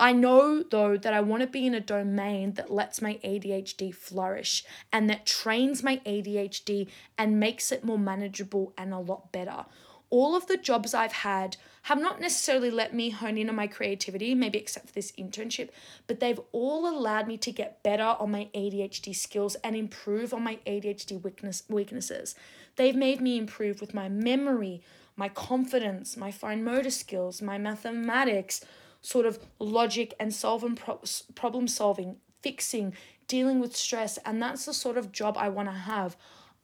I 0.00 0.12
know 0.12 0.62
though 0.62 0.96
that 0.96 1.12
I 1.12 1.20
want 1.20 1.42
to 1.42 1.48
be 1.48 1.66
in 1.66 1.74
a 1.74 1.80
domain 1.80 2.52
that 2.52 2.70
lets 2.72 3.02
my 3.02 3.18
ADHD 3.24 3.92
flourish 3.92 4.64
and 4.92 5.11
that 5.11 5.26
trains 5.26 5.82
my 5.82 6.00
ADHD 6.06 6.88
and 7.16 7.40
makes 7.40 7.72
it 7.72 7.84
more 7.84 7.98
manageable 7.98 8.72
and 8.78 8.94
a 8.94 8.98
lot 8.98 9.32
better. 9.32 9.66
All 10.11 10.37
of 10.37 10.46
the 10.46 10.56
jobs 10.56 10.94
I've 10.94 11.12
had 11.12 11.56
have 11.82 12.00
not 12.00 12.20
necessarily 12.20 12.70
let 12.70 12.94
me 12.94 13.11
hone 13.11 13.37
in 13.37 13.48
on 13.50 13.56
my 13.56 13.66
creativity, 13.66 14.34
maybe 14.34 14.58
except 14.58 14.87
for 14.87 14.92
this 14.92 15.12
internship, 15.12 15.70
but 16.06 16.20
they've 16.20 16.40
all 16.52 16.88
allowed 16.88 17.26
me 17.26 17.37
to 17.38 17.52
get 17.52 17.82
better 17.82 18.16
on 18.18 18.30
my 18.30 18.48
ADHD 18.54 19.14
skills 19.14 19.56
and 19.56 19.76
improve 19.76 20.32
on 20.32 20.42
my 20.42 20.58
ADHD 20.66 21.22
weakness, 21.22 21.64
weaknesses. 21.68 22.34
They've 22.76 22.96
made 22.96 23.20
me 23.20 23.37
improve 23.37 23.80
with 23.80 23.92
my 23.92 24.08
memory, 24.08 24.82
my 25.16 25.28
confidence, 25.28 26.16
my 26.16 26.30
fine 26.30 26.64
motor 26.64 26.90
skills, 26.90 27.42
my 27.42 27.58
mathematics 27.58 28.64
sort 29.00 29.26
of 29.26 29.38
logic 29.58 30.14
and 30.18 30.34
solving 30.34 30.76
pro- 30.76 31.00
problem 31.34 31.68
solving, 31.68 32.16
fixing, 32.42 32.94
dealing 33.26 33.61
with 33.61 33.76
stress, 33.76 34.18
and 34.24 34.42
that's 34.42 34.64
the 34.64 34.74
sort 34.74 34.96
of 34.96 35.12
job 35.12 35.37
I 35.38 35.48
want 35.48 35.68
to 35.68 35.74
have. 35.74 36.16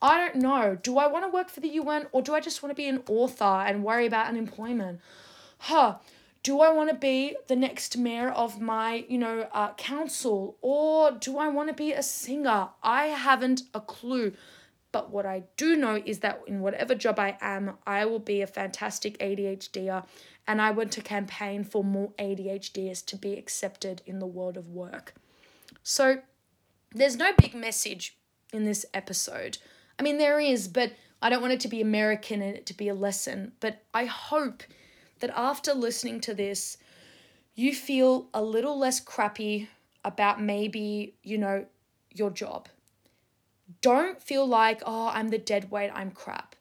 I 0.02 0.18
don't 0.18 0.36
know. 0.36 0.76
Do 0.80 0.98
I 0.98 1.06
want 1.06 1.24
to 1.24 1.30
work 1.30 1.48
for 1.48 1.60
the 1.60 1.68
UN 1.68 2.06
or 2.12 2.20
do 2.20 2.34
I 2.34 2.40
just 2.40 2.62
want 2.62 2.70
to 2.70 2.74
be 2.74 2.88
an 2.88 3.02
author 3.08 3.44
and 3.44 3.82
worry 3.82 4.06
about 4.06 4.26
unemployment? 4.26 5.00
Huh. 5.58 5.96
Do 6.42 6.60
I 6.60 6.70
want 6.70 6.90
to 6.90 6.96
be 6.96 7.36
the 7.48 7.56
next 7.56 7.96
mayor 7.96 8.28
of 8.28 8.60
my, 8.60 9.06
you 9.08 9.16
know, 9.16 9.48
uh, 9.52 9.72
council 9.74 10.58
or 10.60 11.12
do 11.12 11.38
I 11.38 11.48
want 11.48 11.70
to 11.70 11.74
be 11.74 11.92
a 11.92 12.02
singer? 12.02 12.68
I 12.82 13.06
haven't 13.06 13.62
a 13.72 13.80
clue. 13.80 14.34
But 14.92 15.10
what 15.10 15.24
I 15.24 15.44
do 15.56 15.74
know 15.74 16.00
is 16.04 16.18
that 16.18 16.42
in 16.46 16.60
whatever 16.60 16.94
job 16.94 17.18
I 17.18 17.38
am, 17.40 17.78
I 17.86 18.04
will 18.04 18.18
be 18.18 18.42
a 18.42 18.46
fantastic 18.46 19.18
ADHDer 19.18 20.04
and 20.46 20.60
I 20.60 20.70
want 20.70 20.92
to 20.92 21.00
campaign 21.00 21.64
for 21.64 21.82
more 21.82 22.12
ADHDers 22.18 23.04
to 23.06 23.16
be 23.16 23.34
accepted 23.34 24.02
in 24.06 24.18
the 24.18 24.26
world 24.26 24.56
of 24.56 24.68
work. 24.68 25.14
So 25.82 26.18
there's 26.92 27.16
no 27.16 27.32
big 27.36 27.54
message 27.54 28.16
in 28.52 28.64
this 28.64 28.86
episode. 28.94 29.58
I 29.98 30.02
mean, 30.02 30.18
there 30.18 30.40
is, 30.40 30.68
but 30.68 30.92
I 31.22 31.30
don't 31.30 31.40
want 31.40 31.54
it 31.54 31.60
to 31.60 31.68
be 31.68 31.80
American 31.80 32.42
and 32.42 32.56
it 32.56 32.66
to 32.66 32.74
be 32.74 32.88
a 32.88 32.94
lesson. 32.94 33.52
But 33.60 33.82
I 33.92 34.04
hope 34.04 34.62
that 35.20 35.30
after 35.34 35.72
listening 35.72 36.20
to 36.20 36.34
this, 36.34 36.76
you 37.54 37.74
feel 37.74 38.28
a 38.34 38.42
little 38.42 38.78
less 38.78 39.00
crappy 39.00 39.68
about 40.04 40.42
maybe, 40.42 41.14
you 41.22 41.38
know, 41.38 41.66
your 42.10 42.30
job. 42.30 42.68
Don't 43.80 44.22
feel 44.22 44.46
like, 44.46 44.82
oh, 44.84 45.08
I'm 45.08 45.28
the 45.28 45.38
dead 45.38 45.70
weight, 45.70 45.90
I'm 45.94 46.10
crap. 46.10 46.54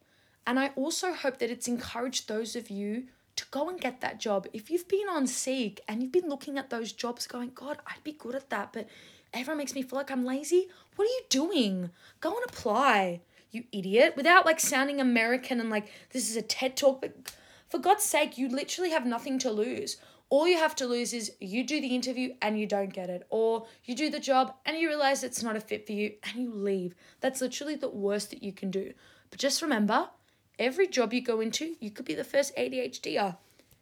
And 0.48 0.60
I 0.60 0.72
also 0.76 1.14
hope 1.14 1.40
that 1.40 1.50
it's 1.50 1.68
encouraged 1.68 2.28
those 2.28 2.56
of 2.56 2.70
you 2.70 3.06
to 3.36 3.46
go 3.52 3.70
and 3.70 3.80
get 3.80 4.02
that 4.02 4.20
job. 4.20 4.48
If 4.54 4.70
you've 4.70 4.88
been 4.88 5.08
on 5.10 5.28
Seek 5.28 5.82
and 5.88 6.02
you've 6.02 6.12
been 6.12 6.30
looking 6.30 6.58
at 6.58 6.70
those 6.70 6.92
jobs 6.92 7.28
going, 7.28 7.52
God, 7.56 7.80
I'd 7.88 8.04
be 8.04 8.14
good 8.14 8.36
at 8.36 8.50
that, 8.50 8.74
but 8.74 8.88
everyone 9.34 9.58
makes 9.58 9.76
me 9.76 9.82
feel 9.82 9.98
like 9.98 10.12
I'm 10.12 10.26
lazy, 10.26 10.68
what 10.96 11.06
are 11.06 11.12
you 11.12 11.22
doing? 11.30 11.90
Go 12.22 12.36
and 12.36 12.46
apply, 12.46 13.22
you 13.52 13.64
idiot, 13.72 14.14
without 14.16 14.46
like 14.46 14.60
sounding 14.60 15.00
American 15.00 15.60
and 15.60 15.70
like 15.70 15.92
this 16.12 16.30
is 16.30 16.36
a 16.36 16.42
TED 16.42 16.78
talk. 16.78 17.02
But 17.02 17.34
for 17.70 17.80
God's 17.80 18.04
sake, 18.04 18.38
you 18.38 18.50
literally 18.50 18.92
have 18.92 19.06
nothing 19.06 19.40
to 19.40 19.52
lose. 19.52 19.98
All 20.30 20.48
you 20.48 20.58
have 20.58 20.76
to 20.78 20.88
lose 20.88 21.14
is 21.14 21.32
you 21.40 21.64
do 21.64 21.80
the 21.80 21.96
interview 21.96 22.34
and 22.42 22.60
you 22.60 22.66
don't 22.66 22.94
get 22.94 23.10
it, 23.10 23.26
or 23.30 23.68
you 23.84 23.96
do 23.96 24.10
the 24.10 24.20
job 24.20 24.56
and 24.66 24.78
you 24.78 24.88
realize 24.88 25.24
it's 25.24 25.44
not 25.44 25.56
a 25.56 25.60
fit 25.60 25.86
for 25.86 25.94
you 25.94 26.14
and 26.24 26.36
you 26.36 26.54
leave. 26.54 26.96
That's 27.20 27.42
literally 27.42 27.76
the 27.76 27.90
worst 27.90 28.32
that 28.32 28.42
you 28.44 28.52
can 28.52 28.72
do. 28.72 28.94
But 29.30 29.40
just 29.40 29.62
remember, 29.62 30.10
every 30.60 30.88
job 30.88 31.14
you 31.14 31.22
go 31.22 31.42
into, 31.42 31.76
you 31.80 31.92
could 31.92 32.06
be 32.06 32.16
the 32.16 32.24
first 32.24 32.56
ADHDer. 32.56 33.38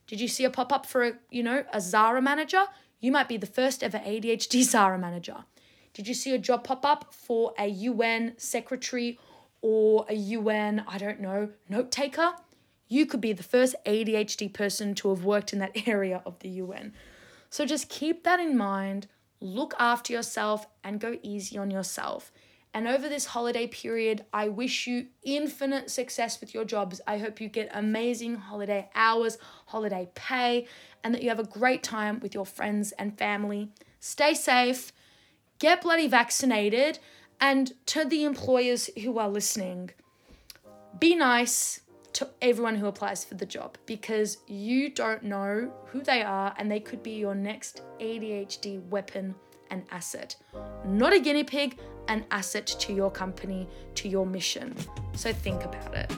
Did 0.08 0.20
you 0.20 0.28
see 0.28 0.44
a 0.44 0.50
pop 0.50 0.74
up 0.74 0.86
for 0.86 1.04
a, 1.04 1.14
you 1.30 1.44
know, 1.44 1.64
a 1.74 1.80
Zara 1.80 2.22
manager? 2.22 2.66
You 3.00 3.12
might 3.12 3.28
be 3.28 3.38
the 3.38 3.46
first 3.46 3.84
ever 3.84 4.00
ADHD 4.00 4.64
Zara 4.64 4.98
manager. 4.98 5.46
Did 5.94 6.08
you 6.08 6.14
see 6.14 6.34
a 6.34 6.38
job 6.38 6.64
pop 6.64 6.86
up 6.86 7.14
for 7.14 7.54
a 7.58 7.68
UN 7.68 8.34
secretary 8.38 9.20
or 9.62 10.06
a 10.10 10.14
UN, 10.14 10.84
I 10.88 10.98
don't 10.98 11.20
know, 11.20 11.50
note 11.70 11.92
taker? 11.92 12.34
You 12.88 13.06
could 13.06 13.22
be 13.22 13.34
the 13.34 13.44
first 13.44 13.76
ADHD 13.86 14.52
person 14.54 14.96
to 14.96 15.10
have 15.10 15.24
worked 15.24 15.54
in 15.54 15.60
that 15.60 15.72
area 15.88 16.22
of 16.26 16.40
the 16.40 16.50
UN. 16.50 16.94
So 17.50 17.66
just 17.66 17.90
keep 17.90 18.24
that 18.24 18.40
in 18.40 18.58
mind, 18.58 19.08
look 19.40 19.74
after 19.78 20.14
yourself, 20.14 20.68
and 20.84 21.00
go 21.00 21.18
easy 21.22 21.58
on 21.58 21.72
yourself. 21.72 22.32
And 22.74 22.88
over 22.88 23.10
this 23.10 23.26
holiday 23.26 23.68
period, 23.68 24.24
I 24.32 24.48
wish 24.48 24.88
you 24.88 25.08
infinite 25.24 25.92
success 25.92 26.40
with 26.40 26.54
your 26.54 26.64
jobs. 26.64 27.02
I 27.06 27.18
hope 27.18 27.42
you 27.42 27.50
get 27.50 27.70
amazing 27.74 28.36
holiday 28.36 28.90
hours, 28.96 29.38
holiday 29.68 30.10
pay, 30.16 30.68
and 31.04 31.14
that 31.14 31.22
you 31.22 31.30
have 31.30 31.40
a 31.40 31.44
great 31.44 31.84
time 31.84 32.20
with 32.22 32.34
your 32.34 32.46
friends 32.46 32.94
and 32.94 33.18
family. 33.18 33.72
Stay 34.00 34.34
safe, 34.34 34.94
get 35.60 35.82
bloody 35.82 36.08
vaccinated, 36.08 37.00
and 37.42 37.74
to 37.88 38.06
the 38.06 38.24
employers 38.24 38.90
who 39.04 39.20
are 39.20 39.30
listening, 39.30 39.92
be 40.98 41.16
nice 41.16 41.82
to 42.14 42.30
everyone 42.42 42.76
who 42.76 42.88
applies 42.88 43.24
for 43.24 43.36
the 43.36 43.46
job 43.46 43.78
because 43.86 44.38
you 44.48 44.90
don't 44.90 45.24
know 45.24 45.72
who 45.88 46.02
they 46.02 46.22
are 46.22 46.54
and 46.58 46.70
they 46.70 46.80
could 46.80 47.02
be 47.02 47.12
your 47.12 47.36
next 47.36 47.82
ADHD 48.00 48.86
weapon 48.90 49.34
and 49.70 49.84
asset. 49.92 50.36
Not 50.86 51.14
a 51.14 51.20
guinea 51.20 51.44
pig, 51.44 51.80
an 52.12 52.26
asset 52.30 52.68
to 52.68 52.94
your 52.94 53.10
company, 53.10 53.68
to 53.96 54.10
your 54.10 54.26
mission. 54.26 54.76
So 55.16 55.32
think 55.32 55.64
about 55.64 55.96
it. 55.96 56.12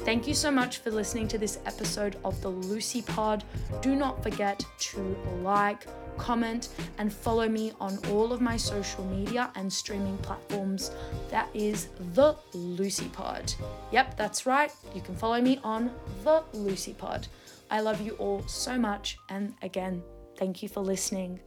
Thank 0.00 0.26
you 0.26 0.34
so 0.34 0.50
much 0.50 0.78
for 0.78 0.90
listening 0.90 1.28
to 1.28 1.38
this 1.38 1.60
episode 1.64 2.16
of 2.24 2.40
the 2.42 2.48
Lucie 2.48 3.02
Pod. 3.02 3.44
Do 3.80 3.94
not 3.94 4.22
forget 4.22 4.64
to 4.78 5.16
like, 5.42 5.86
comment, 6.16 6.70
and 6.98 7.12
follow 7.12 7.48
me 7.48 7.72
on 7.80 7.98
all 8.10 8.32
of 8.32 8.40
my 8.40 8.56
social 8.56 9.04
media 9.04 9.50
and 9.54 9.72
streaming 9.72 10.18
platforms. 10.18 10.90
That 11.30 11.48
is 11.54 11.88
the 12.14 12.34
Lucie 12.52 13.08
Pod. 13.08 13.52
Yep, 13.92 14.16
that's 14.16 14.44
right. 14.44 14.72
You 14.92 15.00
can 15.00 15.14
follow 15.14 15.40
me 15.40 15.60
on 15.62 15.92
the 16.24 16.42
Lucie 16.52 16.94
Pod. 16.94 17.28
I 17.70 17.80
love 17.80 18.00
you 18.00 18.12
all 18.14 18.42
so 18.48 18.76
much. 18.76 19.18
And 19.28 19.54
again, 19.62 20.02
thank 20.36 20.64
you 20.64 20.68
for 20.68 20.80
listening. 20.80 21.38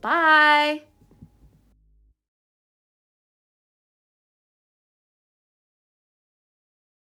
Bye. 0.00 0.82